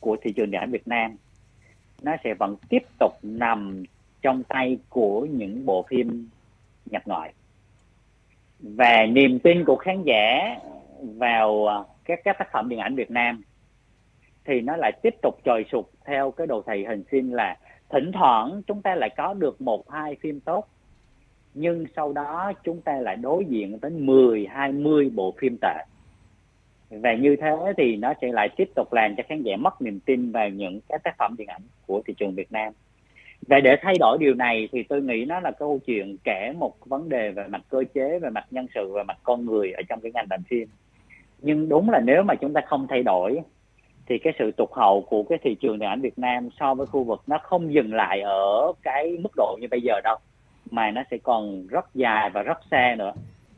của 0.00 0.16
thị 0.22 0.32
trường 0.32 0.50
điện 0.50 0.60
ảnh 0.60 0.70
Việt 0.70 0.88
Nam 0.88 1.16
nó 2.02 2.12
sẽ 2.24 2.34
vẫn 2.34 2.56
tiếp 2.68 2.82
tục 2.98 3.12
nằm 3.22 3.84
trong 4.22 4.42
tay 4.42 4.78
của 4.88 5.26
những 5.30 5.66
bộ 5.66 5.84
phim 5.88 6.28
nhập 6.92 7.02
ngoại. 7.06 7.32
Và 8.58 9.06
niềm 9.06 9.38
tin 9.38 9.64
của 9.64 9.76
khán 9.76 10.02
giả 10.02 10.56
vào 11.02 11.66
à, 11.66 11.76
các 12.04 12.20
các 12.24 12.36
tác 12.38 12.48
phẩm 12.52 12.68
điện 12.68 12.78
ảnh 12.78 12.94
Việt 12.94 13.10
Nam 13.10 13.42
thì 14.44 14.60
nó 14.60 14.76
lại 14.76 14.92
tiếp 15.02 15.14
tục 15.22 15.38
trồi 15.44 15.64
sụt 15.72 15.84
theo 16.04 16.30
cái 16.30 16.46
đồ 16.46 16.62
thị 16.66 16.84
hình 16.84 17.04
sin 17.10 17.30
là 17.30 17.56
thỉnh 17.88 18.12
thoảng 18.12 18.62
chúng 18.66 18.82
ta 18.82 18.94
lại 18.94 19.10
có 19.16 19.34
được 19.34 19.60
một 19.60 19.90
hai 19.90 20.16
phim 20.22 20.40
tốt 20.40 20.68
nhưng 21.54 21.84
sau 21.96 22.12
đó 22.12 22.52
chúng 22.64 22.80
ta 22.80 22.92
lại 23.00 23.16
đối 23.16 23.44
diện 23.44 23.78
tới 23.78 23.90
10, 23.90 24.46
20 24.50 25.10
bộ 25.14 25.34
phim 25.38 25.56
tệ. 25.60 25.84
Và 26.90 27.14
như 27.14 27.36
thế 27.40 27.56
thì 27.76 27.96
nó 27.96 28.12
sẽ 28.20 28.32
lại 28.32 28.48
tiếp 28.56 28.68
tục 28.74 28.92
làm 28.92 29.14
cho 29.16 29.22
khán 29.28 29.42
giả 29.42 29.56
mất 29.56 29.82
niềm 29.82 30.00
tin 30.00 30.32
vào 30.32 30.48
những 30.48 30.80
cái 30.88 30.98
tác 31.04 31.14
phẩm 31.18 31.34
điện 31.38 31.48
ảnh 31.48 31.62
của 31.86 32.02
thị 32.06 32.14
trường 32.16 32.34
Việt 32.34 32.52
Nam 32.52 32.72
và 33.48 33.60
để 33.60 33.76
thay 33.82 33.94
đổi 34.00 34.18
điều 34.20 34.34
này 34.34 34.68
thì 34.72 34.82
tôi 34.82 35.02
nghĩ 35.02 35.24
nó 35.24 35.40
là 35.40 35.50
câu 35.50 35.80
chuyện 35.86 36.16
kể 36.24 36.52
một 36.58 36.74
vấn 36.84 37.08
đề 37.08 37.30
về 37.30 37.44
mặt 37.48 37.62
cơ 37.68 37.84
chế, 37.94 38.18
về 38.18 38.30
mặt 38.30 38.44
nhân 38.50 38.66
sự, 38.74 38.92
về 38.92 39.02
mặt 39.02 39.16
con 39.22 39.46
người 39.46 39.72
ở 39.72 39.82
trong 39.88 40.00
cái 40.00 40.12
ngành 40.14 40.26
làm 40.30 40.42
phim. 40.42 40.68
Nhưng 41.38 41.68
đúng 41.68 41.90
là 41.90 42.00
nếu 42.00 42.22
mà 42.22 42.34
chúng 42.34 42.52
ta 42.52 42.60
không 42.66 42.86
thay 42.88 43.02
đổi, 43.02 43.40
thì 44.06 44.18
cái 44.18 44.32
sự 44.38 44.50
tụt 44.56 44.68
hậu 44.72 45.00
của 45.00 45.22
cái 45.22 45.38
thị 45.42 45.56
trường 45.60 45.78
điện 45.78 45.88
ảnh 45.88 46.00
Việt 46.00 46.18
Nam 46.18 46.48
so 46.60 46.74
với 46.74 46.86
khu 46.86 47.04
vực 47.04 47.22
nó 47.26 47.38
không 47.42 47.74
dừng 47.74 47.94
lại 47.94 48.20
ở 48.20 48.72
cái 48.82 49.18
mức 49.22 49.32
độ 49.36 49.58
như 49.60 49.66
bây 49.70 49.80
giờ 49.80 50.00
đâu, 50.04 50.16
mà 50.70 50.90
nó 50.90 51.02
sẽ 51.10 51.18
còn 51.22 51.66
rất 51.66 51.94
dài 51.94 52.30
và 52.30 52.42
rất 52.42 52.58
xa 52.70 52.94
nữa. 52.98 53.12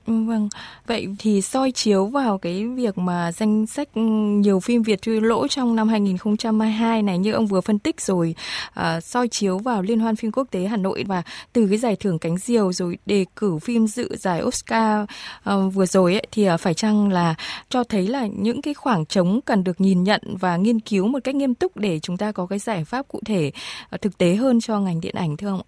Ừ, 0.06 0.24
vâng, 0.24 0.48
vậy 0.86 1.08
thì 1.18 1.42
soi 1.42 1.72
chiếu 1.72 2.06
vào 2.06 2.38
cái 2.38 2.66
việc 2.66 2.98
mà 2.98 3.32
danh 3.32 3.66
sách 3.66 3.88
ừ, 3.94 4.00
nhiều 4.00 4.60
phim 4.60 4.82
Việt 4.82 5.02
thua 5.02 5.20
lỗ 5.20 5.48
trong 5.48 5.76
năm 5.76 5.88
2022 5.88 7.02
này 7.02 7.18
như 7.18 7.32
ông 7.32 7.46
vừa 7.46 7.60
phân 7.60 7.78
tích 7.78 8.00
rồi, 8.00 8.34
uh, 8.80 9.02
soi 9.02 9.28
chiếu 9.28 9.58
vào 9.58 9.82
Liên 9.82 10.00
hoan 10.00 10.16
phim 10.16 10.32
quốc 10.32 10.48
tế 10.50 10.64
Hà 10.64 10.76
Nội 10.76 11.04
và 11.06 11.22
từ 11.52 11.66
cái 11.68 11.78
giải 11.78 11.96
thưởng 11.96 12.18
cánh 12.18 12.38
diều 12.38 12.72
rồi 12.72 12.98
đề 13.06 13.24
cử 13.36 13.58
phim 13.58 13.86
dự 13.86 14.16
giải 14.16 14.42
Oscar 14.42 15.04
uh, 15.50 15.74
vừa 15.74 15.86
rồi 15.86 16.12
ấy, 16.12 16.26
thì 16.32 16.50
uh, 16.50 16.60
phải 16.60 16.74
chăng 16.74 17.12
là 17.12 17.34
cho 17.68 17.84
thấy 17.84 18.06
là 18.06 18.26
những 18.26 18.62
cái 18.62 18.74
khoảng 18.74 19.06
trống 19.06 19.40
cần 19.44 19.64
được 19.64 19.80
nhìn 19.80 20.04
nhận 20.04 20.20
và 20.40 20.56
nghiên 20.56 20.80
cứu 20.80 21.06
một 21.06 21.18
cách 21.24 21.34
nghiêm 21.34 21.54
túc 21.54 21.76
để 21.76 21.98
chúng 21.98 22.16
ta 22.16 22.32
có 22.32 22.46
cái 22.46 22.58
giải 22.58 22.84
pháp 22.84 23.08
cụ 23.08 23.20
thể 23.26 23.52
uh, 23.94 24.00
thực 24.00 24.18
tế 24.18 24.34
hơn 24.34 24.60
cho 24.60 24.80
ngành 24.80 25.00
điện 25.00 25.14
ảnh 25.14 25.36
thưa 25.36 25.48
ông? 25.48 25.60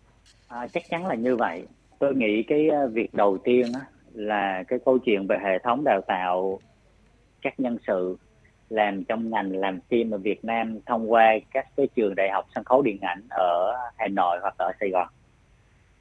À, 0.48 0.66
chắc 0.74 0.82
chắn 0.90 1.06
là 1.06 1.14
như 1.14 1.36
vậy. 1.36 1.62
Tôi 1.98 2.14
nghĩ 2.14 2.42
cái 2.48 2.68
ờ, 2.68 2.88
việc 2.88 3.14
đầu 3.14 3.38
tiên 3.44 3.72
á, 3.74 3.80
là 4.16 4.62
cái 4.68 4.78
câu 4.84 4.98
chuyện 4.98 5.26
về 5.26 5.36
hệ 5.42 5.58
thống 5.58 5.84
đào 5.84 6.00
tạo 6.00 6.60
các 7.42 7.60
nhân 7.60 7.78
sự 7.86 8.16
làm 8.68 9.04
trong 9.04 9.30
ngành 9.30 9.56
làm 9.56 9.80
phim 9.88 10.10
ở 10.10 10.18
Việt 10.18 10.44
Nam 10.44 10.78
thông 10.86 11.12
qua 11.12 11.34
các 11.50 11.66
cái 11.76 11.88
trường 11.96 12.14
đại 12.14 12.30
học 12.32 12.46
sân 12.54 12.64
khấu 12.64 12.82
điện 12.82 12.98
ảnh 13.00 13.22
ở 13.30 13.74
Hà 13.96 14.08
Nội 14.08 14.38
hoặc 14.42 14.54
ở 14.58 14.72
Sài 14.80 14.90
Gòn. 14.90 15.08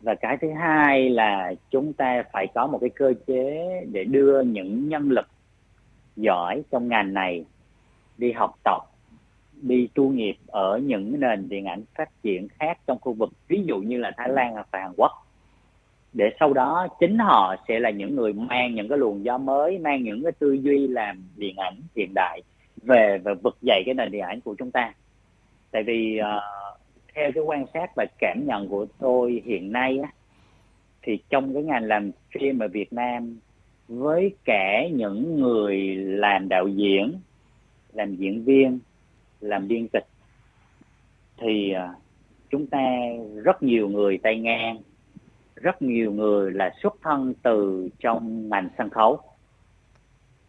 Và 0.02 0.16
cái 0.16 0.38
thứ 0.42 0.52
hai 0.52 1.10
là 1.10 1.54
chúng 1.72 1.94
ta 1.94 2.24
phải 2.34 2.48
có 2.56 2.68
một 2.68 2.78
cái 2.82 2.90
cơ 2.90 3.14
chế 3.28 3.82
để 3.92 4.04
đưa 4.04 4.42
những 4.42 4.90
nhân 4.90 5.10
lực 5.10 5.28
giỏi 6.16 6.64
trong 6.72 6.88
ngành 6.88 7.14
này 7.14 7.46
đi 8.18 8.32
học 8.32 8.56
tập, 8.64 8.82
đi 9.62 9.88
tu 9.96 10.10
nghiệp 10.10 10.36
ở 10.48 10.78
những 10.78 11.20
nền 11.20 11.50
điện 11.50 11.66
ảnh 11.66 11.84
phát 11.96 12.10
triển 12.24 12.48
khác 12.60 12.78
trong 12.88 13.00
khu 13.02 13.14
vực, 13.14 13.30
ví 13.48 13.64
dụ 13.66 13.78
như 13.78 13.98
là 13.98 14.12
Thái 14.18 14.30
Lan 14.30 14.54
hoặc 14.54 14.68
là 14.74 14.80
Hàn 14.80 14.92
Quốc 14.98 15.12
để 16.16 16.32
sau 16.40 16.54
đó 16.54 16.88
chính 17.00 17.18
họ 17.20 17.56
sẽ 17.68 17.80
là 17.80 17.90
những 17.90 18.16
người 18.16 18.34
mang 18.34 18.76
những 18.76 18.90
cái 18.90 18.98
luồng 18.98 19.26
gió 19.26 19.38
mới 19.38 19.80
mang 19.80 20.04
những 20.04 20.24
cái 20.24 20.32
tư 20.32 20.54
duy 20.54 20.88
làm 20.88 21.24
điện 21.36 21.56
ảnh 21.58 21.76
hiện 21.96 22.12
đại 22.16 22.42
về 22.84 23.18
và 23.24 23.34
vực 23.34 23.58
dậy 23.62 23.84
cái 23.86 23.94
nền 23.94 24.12
điện 24.12 24.22
ảnh 24.22 24.42
của 24.42 24.56
chúng 24.60 24.72
ta. 24.72 24.94
Tại 25.72 25.84
vì 25.84 26.20
uh, 26.20 26.80
theo 27.16 27.32
cái 27.32 27.44
quan 27.44 27.66
sát 27.74 27.92
và 27.96 28.06
cảm 28.20 28.46
nhận 28.46 28.68
của 28.68 28.86
tôi 29.00 29.42
hiện 29.46 29.72
nay 29.72 30.00
á, 30.04 30.10
thì 31.02 31.20
trong 31.30 31.54
cái 31.54 31.64
ngành 31.64 31.84
làm 31.84 32.12
phim 32.32 32.60
ở 32.60 32.68
Việt 32.68 32.94
Nam 32.94 33.38
với 33.88 34.36
cả 34.46 34.88
những 34.92 35.42
người 35.42 35.96
làm 35.96 36.50
đạo 36.50 36.68
diễn 36.68 37.14
làm 37.94 38.16
diễn 38.16 38.44
viên 38.44 38.80
làm 39.42 39.68
biên 39.68 39.88
kịch 39.94 40.08
thì 41.38 41.74
uh, 41.76 41.98
chúng 42.50 42.68
ta 42.68 42.80
rất 43.44 43.64
nhiều 43.64 43.90
người 43.90 44.18
tay 44.18 44.40
ngang 44.40 44.78
rất 45.56 45.82
nhiều 45.82 46.12
người 46.12 46.52
là 46.52 46.72
xuất 46.82 46.96
thân 47.02 47.34
từ 47.44 47.90
trong 48.00 48.50
ngành 48.50 48.70
sân 48.78 48.90
khấu. 48.90 49.20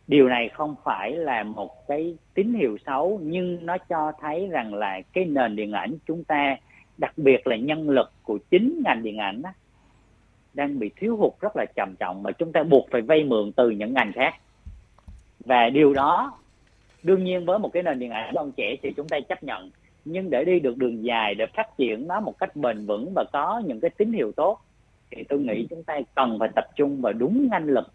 Điều 0.07 0.29
này 0.29 0.49
không 0.49 0.75
phải 0.85 1.12
là 1.12 1.42
một 1.42 1.88
cái 1.88 2.16
tín 2.35 2.55
hiệu 2.55 2.77
xấu 2.87 3.21
nhưng 3.23 3.66
nó 3.66 3.79
cho 3.79 4.12
thấy 4.21 4.49
rằng 4.51 4.75
là 4.75 5.01
cái 5.12 5.25
nền 5.25 5.57
điện 5.57 5.73
ảnh 5.73 5.95
chúng 6.07 6.25
ta 6.25 6.57
đặc 6.99 7.12
biệt 7.16 7.47
là 7.47 7.57
nhân 7.57 7.90
lực 7.90 8.12
của 8.23 8.38
chính 8.51 8.83
ngành 8.85 9.03
điện 9.03 9.19
ảnh 9.19 9.42
đó, 9.42 9.51
đang 10.55 10.79
bị 10.79 10.90
thiếu 10.97 11.16
hụt 11.16 11.33
rất 11.40 11.57
là 11.57 11.64
trầm 11.77 11.95
trọng 11.99 12.23
mà 12.23 12.33
chúng 12.33 12.53
ta 12.53 12.62
buộc 12.62 12.88
phải 12.90 13.01
vay 13.01 13.25
mượn 13.25 13.53
từ 13.53 13.71
những 13.71 13.95
ngành 13.95 14.12
khác. 14.12 14.35
Và 15.45 15.71
điều 15.71 15.95
đó 15.95 16.33
đương 17.03 17.25
nhiên 17.25 17.45
với 17.45 17.59
một 17.59 17.73
cái 17.73 17.83
nền 17.83 17.99
điện 17.99 18.11
ảnh 18.11 18.35
đông 18.35 18.53
trẻ 18.57 18.77
thì 18.83 18.92
chúng 18.97 19.09
ta 19.09 19.21
chấp 19.29 19.42
nhận 19.42 19.71
nhưng 20.05 20.31
để 20.31 20.45
đi 20.45 20.61
được 20.61 20.77
đường 20.77 21.05
dài 21.05 21.35
để 21.35 21.47
phát 21.57 21.77
triển 21.79 22.09
nó 22.09 22.21
một 22.21 22.38
cách 22.38 22.57
bền 22.57 22.87
vững 22.87 23.12
và 23.14 23.25
có 23.33 23.62
những 23.66 23.81
cái 23.81 23.90
tín 23.90 24.12
hiệu 24.12 24.33
tốt 24.33 24.61
thì 25.11 25.25
tôi 25.29 25.38
nghĩ 25.38 25.66
chúng 25.71 25.83
ta 25.83 25.99
cần 26.14 26.37
phải 26.38 26.49
tập 26.55 26.64
trung 26.77 27.01
vào 27.01 27.12
đúng 27.12 27.49
năng 27.51 27.64
lực 27.64 27.92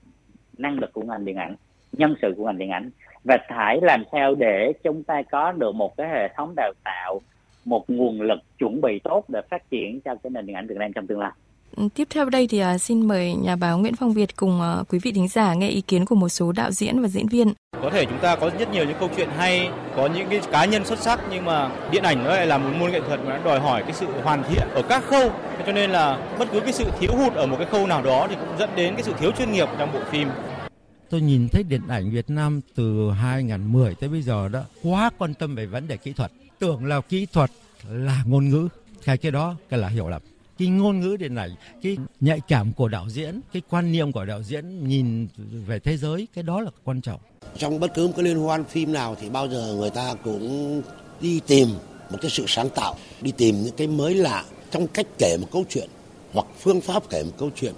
năng 0.57 0.79
lực 0.79 0.93
của 0.93 1.01
ngành 1.01 1.25
điện 1.25 1.35
ảnh, 1.35 1.55
nhân 1.91 2.15
sự 2.21 2.33
của 2.37 2.45
ngành 2.45 2.57
điện 2.57 2.69
ảnh, 2.69 2.89
và 3.23 3.37
phải 3.49 3.79
làm 3.81 4.03
sao 4.11 4.35
để 4.35 4.73
chúng 4.83 5.03
ta 5.03 5.21
có 5.31 5.51
được 5.51 5.75
một 5.75 5.97
cái 5.97 6.09
hệ 6.09 6.27
thống 6.35 6.53
đào 6.55 6.73
tạo, 6.83 7.19
một 7.65 7.89
nguồn 7.89 8.21
lực 8.21 8.39
chuẩn 8.57 8.81
bị 8.81 8.99
tốt 8.99 9.25
để 9.29 9.41
phát 9.49 9.69
triển 9.69 10.01
cho 10.01 10.15
cái 10.15 10.29
nền 10.29 10.45
điện 10.45 10.55
ảnh 10.55 10.67
Việt 10.67 10.77
Nam 10.77 10.93
trong 10.93 11.07
tương 11.07 11.19
lai. 11.19 11.31
Tiếp 11.95 12.07
theo 12.09 12.29
đây 12.29 12.47
thì 12.47 12.63
uh, 12.63 12.81
xin 12.81 13.07
mời 13.07 13.33
nhà 13.33 13.55
báo 13.55 13.77
Nguyễn 13.77 13.95
Phong 13.95 14.13
Việt 14.13 14.35
cùng 14.35 14.61
uh, 14.61 14.89
quý 14.89 14.99
vị 14.99 15.11
thính 15.11 15.27
giả 15.27 15.53
nghe 15.53 15.69
ý 15.69 15.81
kiến 15.81 16.05
của 16.05 16.15
một 16.15 16.29
số 16.29 16.51
đạo 16.51 16.71
diễn 16.71 17.01
và 17.01 17.07
diễn 17.07 17.27
viên. 17.27 17.53
Có 17.81 17.89
thể 17.89 18.05
chúng 18.05 18.19
ta 18.21 18.35
có 18.35 18.49
rất 18.59 18.71
nhiều 18.71 18.85
những 18.85 18.97
câu 18.99 19.09
chuyện 19.15 19.29
hay, 19.37 19.69
có 19.95 20.07
những 20.07 20.29
cái 20.29 20.41
cá 20.51 20.65
nhân 20.65 20.85
xuất 20.85 20.99
sắc 20.99 21.19
nhưng 21.31 21.45
mà 21.45 21.71
điện 21.91 22.03
ảnh 22.03 22.23
nó 22.23 22.29
lại 22.29 22.47
là 22.47 22.57
một 22.57 22.69
môn 22.79 22.91
nghệ 22.91 23.01
thuật 23.07 23.19
mà 23.25 23.37
nó 23.37 23.43
đòi 23.43 23.59
hỏi 23.59 23.83
cái 23.83 23.93
sự 23.93 24.07
hoàn 24.23 24.43
thiện 24.49 24.67
ở 24.73 24.81
các 24.81 25.03
khâu. 25.03 25.31
Cho 25.65 25.71
nên 25.71 25.89
là 25.89 26.35
bất 26.39 26.47
cứ 26.51 26.59
cái 26.59 26.73
sự 26.73 26.85
thiếu 26.99 27.11
hụt 27.15 27.33
ở 27.33 27.45
một 27.45 27.55
cái 27.57 27.67
khâu 27.71 27.87
nào 27.87 28.01
đó 28.01 28.27
thì 28.29 28.35
cũng 28.35 28.57
dẫn 28.59 28.69
đến 28.75 28.93
cái 28.93 29.03
sự 29.03 29.13
thiếu 29.19 29.31
chuyên 29.37 29.51
nghiệp 29.51 29.67
trong 29.79 29.93
bộ 29.93 29.99
phim. 30.11 30.27
Tôi 31.09 31.21
nhìn 31.21 31.47
thấy 31.51 31.63
điện 31.63 31.81
ảnh 31.87 32.11
Việt 32.11 32.29
Nam 32.29 32.61
từ 32.75 33.11
2010 33.11 33.95
tới 33.95 34.09
bây 34.09 34.21
giờ 34.21 34.47
đó 34.47 34.61
quá 34.83 35.09
quan 35.17 35.33
tâm 35.33 35.55
về 35.55 35.65
vấn 35.65 35.87
đề 35.87 35.97
kỹ 35.97 36.13
thuật. 36.13 36.31
Tưởng 36.59 36.85
là 36.85 37.01
kỹ 37.01 37.27
thuật 37.33 37.51
là 37.89 38.23
ngôn 38.25 38.49
ngữ, 38.49 38.67
cái 39.05 39.17
cái 39.17 39.31
đó 39.31 39.55
cái 39.69 39.79
là 39.79 39.87
hiểu 39.87 40.09
lầm 40.09 40.21
cái 40.61 40.69
ngôn 40.69 40.99
ngữ 40.99 41.15
điện 41.15 41.35
ảnh, 41.35 41.55
cái 41.81 41.97
nhạy 42.19 42.39
cảm 42.47 42.73
của 42.73 42.87
đạo 42.87 43.05
diễn, 43.09 43.41
cái 43.53 43.61
quan 43.69 43.91
niệm 43.91 44.11
của 44.11 44.25
đạo 44.25 44.43
diễn 44.43 44.87
nhìn 44.87 45.27
về 45.67 45.79
thế 45.79 45.97
giới, 45.97 46.27
cái 46.33 46.43
đó 46.43 46.61
là 46.61 46.71
quan 46.83 47.01
trọng. 47.01 47.19
Trong 47.57 47.79
bất 47.79 47.93
cứ 47.93 48.07
một 48.07 48.13
cái 48.15 48.25
liên 48.25 48.37
hoan 48.37 48.63
phim 48.63 48.93
nào 48.93 49.15
thì 49.21 49.29
bao 49.29 49.47
giờ 49.47 49.75
người 49.77 49.89
ta 49.89 50.13
cũng 50.23 50.81
đi 51.21 51.39
tìm 51.47 51.67
một 52.09 52.17
cái 52.21 52.31
sự 52.31 52.45
sáng 52.47 52.69
tạo, 52.69 52.95
đi 53.21 53.31
tìm 53.31 53.63
những 53.63 53.75
cái 53.77 53.87
mới 53.87 54.13
lạ 54.13 54.45
trong 54.71 54.87
cách 54.87 55.05
kể 55.17 55.37
một 55.41 55.47
câu 55.51 55.63
chuyện 55.69 55.89
hoặc 56.33 56.45
phương 56.59 56.81
pháp 56.81 57.09
kể 57.09 57.23
một 57.23 57.33
câu 57.37 57.49
chuyện. 57.55 57.73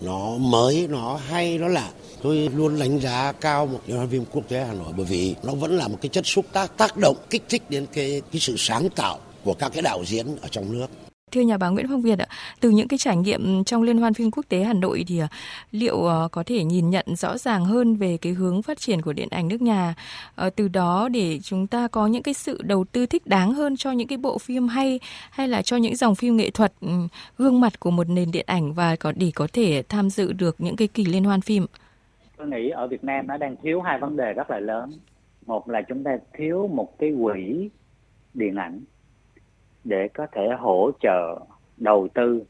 Nó 0.00 0.36
mới, 0.36 0.86
nó 0.90 1.16
hay, 1.16 1.58
nó 1.58 1.68
lạ. 1.68 1.90
Tôi 2.22 2.50
luôn 2.54 2.78
đánh 2.78 2.98
giá 2.98 3.32
cao 3.32 3.66
một 3.66 3.80
liên 3.86 3.96
hoan 3.96 4.08
phim 4.08 4.24
quốc 4.32 4.48
tế 4.48 4.64
hà 4.64 4.74
nội 4.74 4.92
bởi 4.96 5.06
vì 5.06 5.34
nó 5.42 5.54
vẫn 5.54 5.76
là 5.76 5.88
một 5.88 5.98
cái 6.00 6.08
chất 6.08 6.26
xúc 6.26 6.46
tác 6.52 6.76
tác 6.76 6.96
động, 6.96 7.16
kích 7.30 7.42
thích 7.48 7.62
đến 7.68 7.86
cái 7.92 8.22
cái 8.32 8.40
sự 8.40 8.54
sáng 8.58 8.88
tạo 8.96 9.18
của 9.44 9.54
các 9.54 9.72
cái 9.72 9.82
đạo 9.82 10.04
diễn 10.06 10.26
ở 10.40 10.48
trong 10.48 10.72
nước. 10.72 10.86
Thưa 11.32 11.40
nhà 11.40 11.58
báo 11.58 11.72
Nguyễn 11.72 11.86
Phong 11.88 12.02
Việt 12.02 12.18
ạ, 12.18 12.26
từ 12.60 12.70
những 12.70 12.88
cái 12.88 12.98
trải 12.98 13.16
nghiệm 13.16 13.64
trong 13.64 13.82
Liên 13.82 13.98
hoan 13.98 14.14
phim 14.14 14.30
quốc 14.30 14.44
tế 14.48 14.62
Hà 14.62 14.72
Nội 14.72 15.04
thì 15.08 15.18
à, 15.18 15.28
liệu 15.70 16.06
à, 16.06 16.28
có 16.32 16.42
thể 16.46 16.64
nhìn 16.64 16.90
nhận 16.90 17.06
rõ 17.16 17.38
ràng 17.38 17.64
hơn 17.64 17.96
về 17.96 18.16
cái 18.16 18.32
hướng 18.32 18.62
phát 18.62 18.78
triển 18.78 19.02
của 19.02 19.12
điện 19.12 19.28
ảnh 19.30 19.48
nước 19.48 19.62
nhà, 19.62 19.94
ờ, 20.34 20.50
từ 20.50 20.68
đó 20.68 21.08
để 21.12 21.38
chúng 21.42 21.66
ta 21.66 21.88
có 21.88 22.06
những 22.06 22.22
cái 22.22 22.34
sự 22.34 22.62
đầu 22.62 22.84
tư 22.92 23.06
thích 23.06 23.26
đáng 23.26 23.52
hơn 23.52 23.76
cho 23.76 23.92
những 23.92 24.08
cái 24.08 24.18
bộ 24.18 24.38
phim 24.38 24.68
hay 24.68 25.00
hay 25.30 25.48
là 25.48 25.62
cho 25.62 25.76
những 25.76 25.96
dòng 25.96 26.14
phim 26.14 26.36
nghệ 26.36 26.50
thuật 26.50 26.72
ừ, 26.80 26.88
gương 27.38 27.60
mặt 27.60 27.80
của 27.80 27.90
một 27.90 28.08
nền 28.08 28.30
điện 28.32 28.44
ảnh 28.46 28.72
và 28.72 28.96
có 28.96 29.12
để 29.16 29.30
có 29.34 29.46
thể 29.52 29.82
tham 29.88 30.10
dự 30.10 30.32
được 30.32 30.56
những 30.58 30.76
cái 30.76 30.88
kỳ 30.88 31.04
liên 31.04 31.24
hoan 31.24 31.40
phim? 31.40 31.66
Tôi 32.36 32.48
nghĩ 32.48 32.68
ở 32.68 32.86
Việt 32.86 33.04
Nam 33.04 33.26
nó 33.26 33.36
đang 33.36 33.56
thiếu 33.62 33.80
hai 33.80 33.98
vấn 33.98 34.16
đề 34.16 34.32
rất 34.32 34.50
là 34.50 34.60
lớn. 34.60 34.92
Một 35.46 35.68
là 35.68 35.82
chúng 35.88 36.04
ta 36.04 36.10
thiếu 36.38 36.68
một 36.68 36.98
cái 36.98 37.12
quỹ 37.22 37.68
điện 38.34 38.56
ảnh 38.56 38.80
để 39.88 40.08
có 40.08 40.26
thể 40.32 40.48
hỗ 40.58 40.90
trợ 41.00 41.40
đầu 41.76 42.08
tư, 42.14 42.42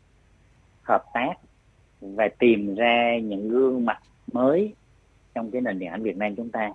hợp 0.82 1.04
tác 1.14 1.34
và 2.00 2.28
tìm 2.38 2.74
ra 2.74 3.18
những 3.22 3.48
gương 3.48 3.84
mặt 3.84 3.98
mới 4.32 4.74
trong 5.34 5.50
cái 5.50 5.60
nền 5.60 5.78
điện 5.78 5.90
ảnh 5.90 6.02
Việt 6.02 6.16
Nam 6.16 6.36
chúng 6.36 6.50
ta 6.50 6.72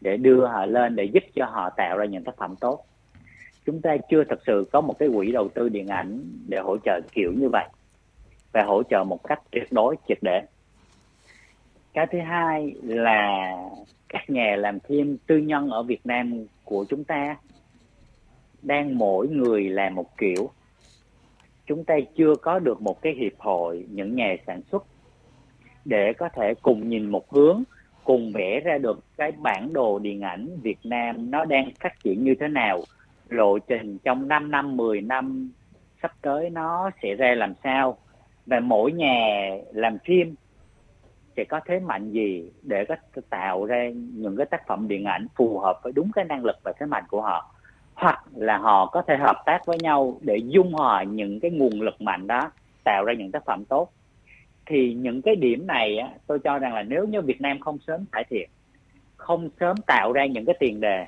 để 0.00 0.16
đưa 0.16 0.46
họ 0.46 0.66
lên, 0.66 0.96
để 0.96 1.04
giúp 1.04 1.22
cho 1.34 1.46
họ 1.46 1.70
tạo 1.70 1.98
ra 1.98 2.04
những 2.04 2.24
tác 2.24 2.36
phẩm 2.36 2.54
tốt. 2.60 2.84
Chúng 3.64 3.80
ta 3.82 3.96
chưa 4.10 4.24
thật 4.24 4.38
sự 4.46 4.66
có 4.72 4.80
một 4.80 4.98
cái 4.98 5.08
quỹ 5.14 5.32
đầu 5.32 5.48
tư 5.48 5.68
điện 5.68 5.88
ảnh 5.88 6.20
để 6.48 6.58
hỗ 6.58 6.76
trợ 6.84 7.00
kiểu 7.12 7.32
như 7.36 7.48
vậy 7.48 7.68
và 8.52 8.62
hỗ 8.62 8.82
trợ 8.82 9.04
một 9.04 9.24
cách 9.24 9.42
tuyệt 9.50 9.72
đối, 9.72 9.96
triệt 10.08 10.18
để. 10.22 10.42
Cái 11.92 12.06
thứ 12.12 12.18
hai 12.20 12.74
là 12.82 13.52
các 14.08 14.30
nhà 14.30 14.56
làm 14.58 14.80
phim 14.80 15.16
tư 15.26 15.38
nhân 15.38 15.70
ở 15.70 15.82
Việt 15.82 16.06
Nam 16.06 16.46
của 16.64 16.84
chúng 16.88 17.04
ta 17.04 17.36
đang 18.62 18.98
mỗi 18.98 19.28
người 19.28 19.68
làm 19.68 19.94
một 19.94 20.16
kiểu. 20.16 20.50
Chúng 21.66 21.84
ta 21.84 21.94
chưa 22.16 22.34
có 22.42 22.58
được 22.58 22.82
một 22.82 23.02
cái 23.02 23.14
hiệp 23.14 23.38
hội, 23.38 23.86
những 23.90 24.14
nhà 24.14 24.36
sản 24.46 24.60
xuất, 24.62 24.86
để 25.84 26.12
có 26.12 26.28
thể 26.28 26.54
cùng 26.62 26.88
nhìn 26.88 27.10
một 27.10 27.30
hướng, 27.30 27.62
cùng 28.04 28.32
vẽ 28.32 28.60
ra 28.60 28.78
được 28.78 29.00
cái 29.16 29.32
bản 29.32 29.72
đồ 29.72 29.98
điện 29.98 30.20
ảnh 30.20 30.48
Việt 30.62 30.78
Nam 30.84 31.30
nó 31.30 31.44
đang 31.44 31.70
phát 31.80 31.92
triển 32.04 32.24
như 32.24 32.34
thế 32.40 32.48
nào. 32.48 32.82
Lộ 33.28 33.58
trình 33.58 33.98
trong 33.98 34.28
5 34.28 34.50
năm 34.50 34.76
10 34.76 35.00
năm 35.00 35.50
sắp 36.02 36.12
tới 36.22 36.50
nó 36.50 36.90
sẽ 37.02 37.14
ra 37.14 37.34
làm 37.34 37.54
sao. 37.64 37.98
Và 38.46 38.60
mỗi 38.60 38.92
nhà 38.92 39.50
làm 39.72 39.98
phim 39.98 40.34
sẽ 41.36 41.44
có 41.44 41.60
thế 41.66 41.78
mạnh 41.78 42.10
gì 42.10 42.50
để 42.62 42.84
có 42.84 42.96
tạo 43.30 43.64
ra 43.64 43.88
những 43.94 44.36
cái 44.36 44.46
tác 44.46 44.66
phẩm 44.66 44.88
điện 44.88 45.04
ảnh 45.04 45.26
phù 45.36 45.58
hợp 45.58 45.80
với 45.82 45.92
đúng 45.92 46.10
cái 46.12 46.24
năng 46.24 46.44
lực 46.44 46.56
và 46.64 46.72
thế 46.78 46.86
mạnh 46.86 47.04
của 47.08 47.22
họ 47.22 47.54
hoặc 47.96 48.24
là 48.34 48.58
họ 48.58 48.86
có 48.86 49.02
thể 49.02 49.16
hợp 49.16 49.42
tác 49.46 49.66
với 49.66 49.78
nhau 49.78 50.18
để 50.20 50.36
dung 50.36 50.72
hòa 50.72 51.02
những 51.02 51.40
cái 51.40 51.50
nguồn 51.50 51.80
lực 51.80 52.00
mạnh 52.00 52.26
đó 52.26 52.50
tạo 52.84 53.04
ra 53.04 53.14
những 53.14 53.32
tác 53.32 53.44
phẩm 53.44 53.64
tốt. 53.64 53.88
Thì 54.66 54.94
những 54.94 55.22
cái 55.22 55.36
điểm 55.36 55.66
này 55.66 55.98
á, 55.98 56.08
tôi 56.26 56.38
cho 56.38 56.58
rằng 56.58 56.74
là 56.74 56.82
nếu 56.82 57.04
như 57.04 57.20
Việt 57.20 57.40
Nam 57.40 57.60
không 57.60 57.78
sớm 57.86 58.04
cải 58.12 58.24
thiện 58.30 58.48
không 59.16 59.48
sớm 59.60 59.76
tạo 59.86 60.12
ra 60.12 60.26
những 60.26 60.44
cái 60.44 60.56
tiền 60.60 60.80
đề 60.80 61.06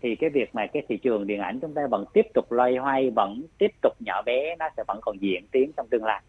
thì 0.00 0.16
cái 0.16 0.30
việc 0.30 0.54
mà 0.54 0.66
cái 0.66 0.82
thị 0.88 0.96
trường 0.96 1.26
điện 1.26 1.40
ảnh 1.40 1.60
chúng 1.60 1.74
ta 1.74 1.86
vẫn 1.90 2.04
tiếp 2.12 2.26
tục 2.34 2.52
loay 2.52 2.76
hoay 2.76 3.10
vẫn 3.10 3.42
tiếp 3.58 3.70
tục 3.82 3.92
nhỏ 4.00 4.22
bé 4.22 4.56
nó 4.58 4.68
sẽ 4.76 4.84
vẫn 4.88 4.98
còn 5.02 5.16
diễn 5.22 5.46
tiến 5.52 5.70
trong 5.76 5.86
tương 5.90 6.04
lai. 6.04 6.22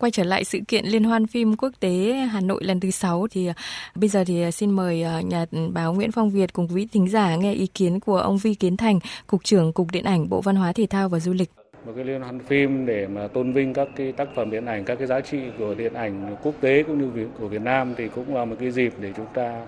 Quay 0.00 0.10
trở 0.10 0.24
lại 0.24 0.44
sự 0.44 0.58
kiện 0.68 0.84
Liên 0.86 1.04
hoan 1.04 1.26
phim 1.26 1.56
quốc 1.56 1.72
tế 1.80 2.12
Hà 2.12 2.40
Nội 2.40 2.64
lần 2.64 2.80
thứ 2.80 2.90
6 2.90 3.26
thì 3.30 3.46
à, 3.46 3.54
bây 3.94 4.08
giờ 4.08 4.24
thì 4.26 4.42
à, 4.42 4.50
xin 4.50 4.70
mời 4.70 5.02
à, 5.02 5.20
nhà 5.20 5.46
báo 5.72 5.94
Nguyễn 5.94 6.12
Phong 6.12 6.30
Việt 6.30 6.52
cùng 6.52 6.68
quý 6.74 6.88
thính 6.92 7.08
giả 7.08 7.36
nghe 7.36 7.52
ý 7.52 7.66
kiến 7.66 8.00
của 8.00 8.16
ông 8.16 8.38
Vi 8.38 8.54
Kiến 8.54 8.76
Thành, 8.76 8.98
Cục 9.26 9.44
trưởng 9.44 9.72
Cục 9.72 9.86
Điện 9.92 10.04
ảnh 10.04 10.28
Bộ 10.28 10.40
Văn 10.40 10.56
hóa 10.56 10.72
Thể 10.72 10.86
thao 10.86 11.08
và 11.08 11.20
Du 11.20 11.32
lịch. 11.32 11.50
Một 11.86 11.92
cái 11.96 12.04
liên 12.04 12.20
hoan 12.20 12.38
phim 12.38 12.86
để 12.86 13.06
mà 13.06 13.28
tôn 13.28 13.52
vinh 13.52 13.74
các 13.74 13.88
cái 13.96 14.12
tác 14.12 14.28
phẩm 14.36 14.50
điện 14.50 14.66
ảnh, 14.66 14.84
các 14.84 14.94
cái 14.94 15.06
giá 15.06 15.20
trị 15.20 15.38
của 15.58 15.74
điện 15.74 15.94
ảnh 15.94 16.36
quốc 16.42 16.54
tế 16.60 16.82
cũng 16.82 17.14
như 17.16 17.28
của 17.40 17.48
Việt 17.48 17.62
Nam 17.62 17.94
thì 17.96 18.08
cũng 18.08 18.34
là 18.34 18.44
một 18.44 18.56
cái 18.60 18.70
dịp 18.70 18.94
để 19.00 19.12
chúng 19.16 19.26
ta 19.34 19.66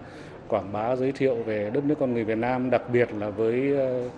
quảng 0.48 0.72
bá 0.72 0.96
giới 0.96 1.12
thiệu 1.12 1.34
về 1.34 1.70
đất 1.74 1.84
nước 1.84 1.94
con 2.00 2.14
người 2.14 2.24
Việt 2.24 2.38
Nam, 2.38 2.70
đặc 2.70 2.82
biệt 2.92 3.08
là 3.18 3.30
với 3.30 3.76
ờ, 3.76 4.08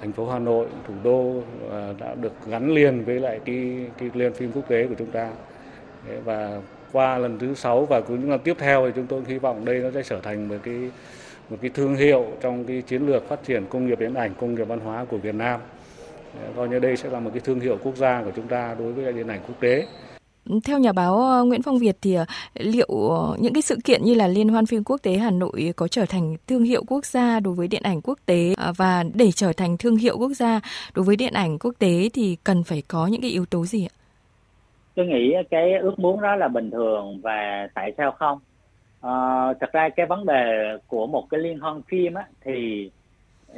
thành 0.00 0.12
phố 0.12 0.28
Hà 0.30 0.38
Nội, 0.38 0.66
thủ 0.86 0.94
đô 1.04 1.42
ờ, 1.70 1.94
đã 1.98 2.14
được 2.14 2.32
gắn 2.46 2.74
liền 2.74 3.04
với 3.04 3.20
lại 3.20 3.40
cái 3.44 3.86
cái 3.98 4.10
liên 4.14 4.32
phim 4.32 4.52
quốc 4.52 4.68
tế 4.68 4.86
của 4.86 4.94
chúng 4.98 5.10
ta 5.10 5.30
và 6.24 6.60
qua 6.92 7.18
lần 7.18 7.38
thứ 7.38 7.54
sáu 7.54 7.84
và 7.84 8.02
những 8.08 8.30
năm 8.30 8.40
tiếp 8.44 8.56
theo 8.58 8.86
thì 8.86 8.92
chúng 8.96 9.06
tôi 9.06 9.22
hy 9.26 9.38
vọng 9.38 9.64
đây 9.64 9.78
nó 9.78 9.90
sẽ 9.94 10.02
trở 10.02 10.20
thành 10.20 10.48
một 10.48 10.56
cái 10.62 10.90
một 11.50 11.56
cái 11.60 11.70
thương 11.74 11.96
hiệu 11.96 12.26
trong 12.40 12.64
cái 12.64 12.82
chiến 12.82 13.06
lược 13.06 13.28
phát 13.28 13.44
triển 13.46 13.66
công 13.70 13.86
nghiệp 13.86 14.00
điện 14.00 14.14
ảnh, 14.14 14.34
công 14.40 14.54
nghiệp 14.54 14.64
văn 14.64 14.80
hóa 14.80 15.04
của 15.04 15.18
Việt 15.18 15.34
Nam. 15.34 15.60
Coi 16.56 16.68
như 16.68 16.78
đây 16.78 16.96
sẽ 16.96 17.10
là 17.10 17.20
một 17.20 17.30
cái 17.34 17.40
thương 17.40 17.60
hiệu 17.60 17.78
quốc 17.82 17.96
gia 17.96 18.22
của 18.22 18.30
chúng 18.36 18.48
ta 18.48 18.74
đối 18.78 18.92
với 18.92 19.12
điện 19.12 19.28
ảnh 19.28 19.40
quốc 19.46 19.60
tế. 19.60 19.86
Theo 20.64 20.78
nhà 20.78 20.92
báo 20.92 21.18
ờ, 21.18 21.44
Nguyễn 21.44 21.62
Phong 21.62 21.78
Việt 21.78 21.96
thì 22.02 22.14
ờ, 22.14 22.24
liệu 22.54 23.08
ờ, 23.10 23.36
những 23.40 23.52
cái 23.52 23.62
sự 23.62 23.76
kiện 23.84 24.04
như 24.04 24.14
là 24.14 24.26
Liên 24.28 24.48
hoan 24.48 24.66
phim 24.66 24.84
quốc 24.84 25.02
tế 25.02 25.16
Hà 25.16 25.30
Nội 25.30 25.72
có 25.76 25.88
trở 25.88 26.06
thành 26.06 26.36
thương 26.46 26.62
hiệu 26.62 26.84
quốc 26.86 27.06
gia 27.06 27.40
đối 27.40 27.54
với 27.54 27.68
điện 27.68 27.82
ảnh 27.82 28.00
quốc 28.02 28.18
tế 28.26 28.54
và 28.76 29.04
để 29.14 29.32
trở 29.32 29.52
thành 29.52 29.78
thương 29.78 29.96
hiệu 29.96 30.18
quốc 30.18 30.32
gia 30.36 30.60
đối 30.94 31.04
với 31.04 31.16
điện 31.16 31.32
ảnh 31.32 31.58
quốc 31.58 31.74
tế 31.78 32.10
thì 32.12 32.36
cần 32.44 32.64
phải 32.64 32.82
có 32.88 33.06
những 33.06 33.20
cái 33.20 33.30
yếu 33.30 33.46
tố 33.46 33.66
gì 33.66 33.86
ạ? 33.86 33.94
Tôi 34.98 35.06
nghĩ 35.06 35.34
cái 35.50 35.72
ước 35.74 35.98
muốn 35.98 36.20
đó 36.20 36.36
là 36.36 36.48
bình 36.48 36.70
thường 36.70 37.20
và 37.22 37.68
tại 37.74 37.92
sao 37.96 38.12
không? 38.12 38.38
À, 39.00 39.12
thật 39.60 39.72
ra 39.72 39.88
cái 39.88 40.06
vấn 40.06 40.26
đề 40.26 40.76
của 40.86 41.06
một 41.06 41.30
cái 41.30 41.40
liên 41.40 41.58
hoan 41.58 41.82
phim 41.82 42.14
á 42.14 42.26
thì 42.40 42.90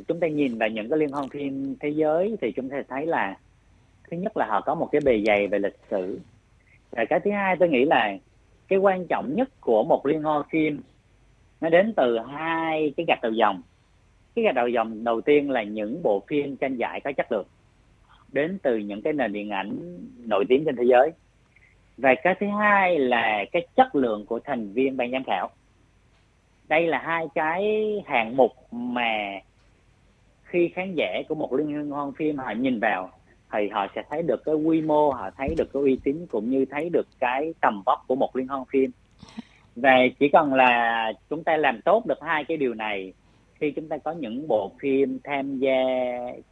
chúng 0.09 0.21
ta 0.21 0.27
nhìn 0.27 0.59
vào 0.59 0.69
những 0.69 0.89
cái 0.89 0.99
liên 0.99 1.11
hoan 1.11 1.29
phim 1.29 1.77
thế 1.81 1.89
giới 1.89 2.37
thì 2.41 2.53
chúng 2.53 2.69
ta 2.69 2.83
thấy 2.89 3.07
là 3.07 3.37
thứ 4.11 4.17
nhất 4.17 4.37
là 4.37 4.47
họ 4.47 4.61
có 4.61 4.75
một 4.75 4.89
cái 4.93 5.01
bề 5.05 5.23
dày 5.27 5.47
về 5.47 5.59
lịch 5.59 5.79
sử. 5.91 6.21
Và 6.91 7.05
cái 7.05 7.21
thứ 7.21 7.31
hai 7.31 7.57
tôi 7.57 7.69
nghĩ 7.69 7.85
là 7.85 8.17
cái 8.69 8.79
quan 8.79 9.07
trọng 9.07 9.35
nhất 9.35 9.49
của 9.61 9.85
một 9.85 10.07
liên 10.07 10.23
hoan 10.23 10.43
phim 10.51 10.81
nó 11.61 11.69
đến 11.69 11.93
từ 11.97 12.19
hai 12.19 12.93
cái 12.97 13.07
gạch 13.09 13.23
đầu 13.23 13.33
dòng. 13.33 13.63
Cái 14.35 14.45
gạch 14.45 14.55
đầu 14.55 14.69
dòng 14.69 15.05
đầu 15.05 15.21
tiên 15.21 15.51
là 15.51 15.63
những 15.63 16.03
bộ 16.03 16.23
phim 16.29 16.57
tranh 16.57 16.77
giải 16.77 17.01
có 17.01 17.13
chất 17.13 17.33
lượng 17.33 17.47
đến 18.33 18.59
từ 18.63 18.77
những 18.77 19.03
cái 19.03 19.13
nền 19.13 19.33
điện 19.33 19.51
ảnh 19.51 19.77
nổi 20.19 20.45
tiếng 20.49 20.65
trên 20.65 20.77
thế 20.77 20.85
giới 20.85 21.11
và 21.97 22.15
cái 22.23 22.35
thứ 22.41 22.47
hai 22.59 22.99
là 22.99 23.45
cái 23.53 23.67
chất 23.77 23.95
lượng 23.95 24.27
của 24.27 24.41
thành 24.45 24.73
viên 24.73 24.97
ban 24.97 25.11
giám 25.11 25.25
khảo. 25.25 25.51
Đây 26.69 26.87
là 26.87 26.99
hai 26.99 27.27
cái 27.35 27.63
hạng 28.07 28.37
mục 28.37 28.53
mà 28.73 29.41
khi 30.43 30.69
khán 30.75 30.95
giả 30.95 31.23
của 31.29 31.35
một 31.35 31.53
liên 31.53 31.91
hoan 31.91 32.13
phim 32.13 32.37
họ 32.37 32.51
nhìn 32.51 32.81
vào 32.81 33.11
thì 33.53 33.69
họ 33.69 33.87
sẽ 33.95 34.03
thấy 34.11 34.23
được 34.23 34.45
cái 34.45 34.55
quy 34.55 34.81
mô, 34.81 35.11
họ 35.11 35.31
thấy 35.37 35.55
được 35.59 35.73
cái 35.73 35.83
uy 35.83 35.99
tín 36.05 36.27
cũng 36.31 36.51
như 36.51 36.65
thấy 36.71 36.91
được 36.93 37.07
cái 37.21 37.55
tầm 37.61 37.83
vóc 37.87 37.99
của 38.09 38.15
một 38.15 38.37
liên 38.37 38.49
hoan 38.49 38.63
phim. 38.73 38.91
Và 39.77 39.97
chỉ 40.19 40.29
cần 40.29 40.55
là 40.55 41.13
chúng 41.31 41.45
ta 41.45 41.57
làm 41.57 41.81
tốt 41.83 42.07
được 42.07 42.19
hai 42.23 42.45
cái 42.45 42.57
điều 42.57 42.75
này, 42.75 43.13
khi 43.55 43.71
chúng 43.71 43.89
ta 43.89 43.99
có 43.99 44.13
những 44.13 44.49
bộ 44.49 44.73
phim 44.81 45.19
tham 45.25 45.59
gia 45.59 45.83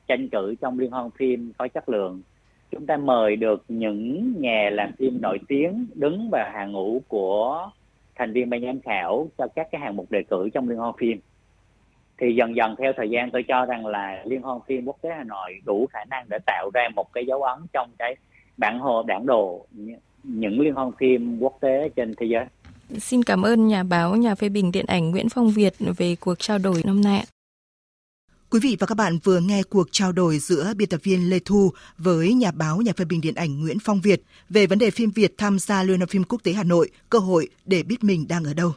tranh 0.06 0.28
cử 0.28 0.54
trong 0.60 0.78
liên 0.78 0.90
hoan 0.90 1.10
phim 1.10 1.52
có 1.58 1.68
chất 1.68 1.88
lượng 1.88 2.22
chúng 2.70 2.86
ta 2.86 2.96
mời 2.96 3.36
được 3.36 3.64
những 3.68 4.34
nhà 4.40 4.70
làm 4.72 4.92
phim 4.98 5.20
nổi 5.20 5.38
tiếng 5.48 5.86
đứng 5.94 6.28
vào 6.32 6.50
hàng 6.52 6.72
ngũ 6.72 7.02
của 7.08 7.70
thành 8.14 8.32
viên 8.32 8.50
ban 8.50 8.62
giám 8.62 8.80
khảo 8.80 9.28
cho 9.38 9.46
các 9.54 9.68
cái 9.72 9.80
hạng 9.80 9.96
mục 9.96 10.10
đề 10.10 10.22
cử 10.30 10.48
trong 10.54 10.68
liên 10.68 10.78
hoan 10.78 10.94
phim 10.98 11.20
thì 12.18 12.34
dần 12.34 12.56
dần 12.56 12.74
theo 12.78 12.92
thời 12.96 13.10
gian 13.10 13.30
tôi 13.30 13.44
cho 13.48 13.64
rằng 13.64 13.86
là 13.86 14.22
liên 14.24 14.42
hoan 14.42 14.58
phim 14.66 14.84
quốc 14.84 14.96
tế 15.02 15.10
hà 15.16 15.24
nội 15.24 15.60
đủ 15.64 15.86
khả 15.92 16.04
năng 16.10 16.26
để 16.30 16.38
tạo 16.46 16.70
ra 16.74 16.88
một 16.96 17.12
cái 17.12 17.26
dấu 17.26 17.42
ấn 17.42 17.58
trong 17.72 17.90
cái 17.98 18.16
bản 18.56 18.78
hồ 18.78 19.02
bản 19.02 19.26
đồ 19.26 19.66
những 20.22 20.60
liên 20.60 20.74
hoan 20.74 20.90
phim 20.98 21.38
quốc 21.40 21.58
tế 21.60 21.88
trên 21.96 22.14
thế 22.16 22.26
giới. 22.26 22.44
Xin 22.98 23.22
cảm 23.22 23.42
ơn 23.42 23.68
nhà 23.68 23.82
báo, 23.82 24.16
nhà 24.16 24.34
phê 24.34 24.48
bình 24.48 24.72
điện 24.72 24.84
ảnh 24.88 25.10
Nguyễn 25.10 25.28
Phong 25.28 25.50
Việt 25.50 25.72
về 25.98 26.16
cuộc 26.20 26.34
trao 26.38 26.58
đổi 26.58 26.82
năm 26.84 27.00
nay. 27.00 27.24
Quý 28.50 28.60
vị 28.60 28.76
và 28.80 28.86
các 28.86 28.94
bạn 28.94 29.18
vừa 29.24 29.40
nghe 29.40 29.62
cuộc 29.62 29.88
trao 29.90 30.12
đổi 30.12 30.38
giữa 30.38 30.74
biên 30.76 30.88
tập 30.88 31.00
viên 31.02 31.30
Lê 31.30 31.38
Thu 31.38 31.72
với 31.98 32.34
nhà 32.34 32.50
báo, 32.50 32.80
nhà 32.80 32.92
phê 32.96 33.04
bình 33.04 33.20
điện 33.20 33.34
ảnh 33.34 33.60
Nguyễn 33.60 33.78
Phong 33.78 34.00
Việt 34.00 34.22
về 34.48 34.66
vấn 34.66 34.78
đề 34.78 34.90
phim 34.90 35.10
Việt 35.10 35.34
tham 35.38 35.58
gia 35.58 35.82
Liên 35.82 35.98
hoan 36.00 36.08
phim 36.08 36.24
quốc 36.24 36.42
tế 36.42 36.52
Hà 36.52 36.62
Nội, 36.62 36.90
cơ 37.10 37.18
hội 37.18 37.48
để 37.64 37.82
biết 37.82 38.04
mình 38.04 38.28
đang 38.28 38.44
ở 38.44 38.54
đâu. 38.54 38.72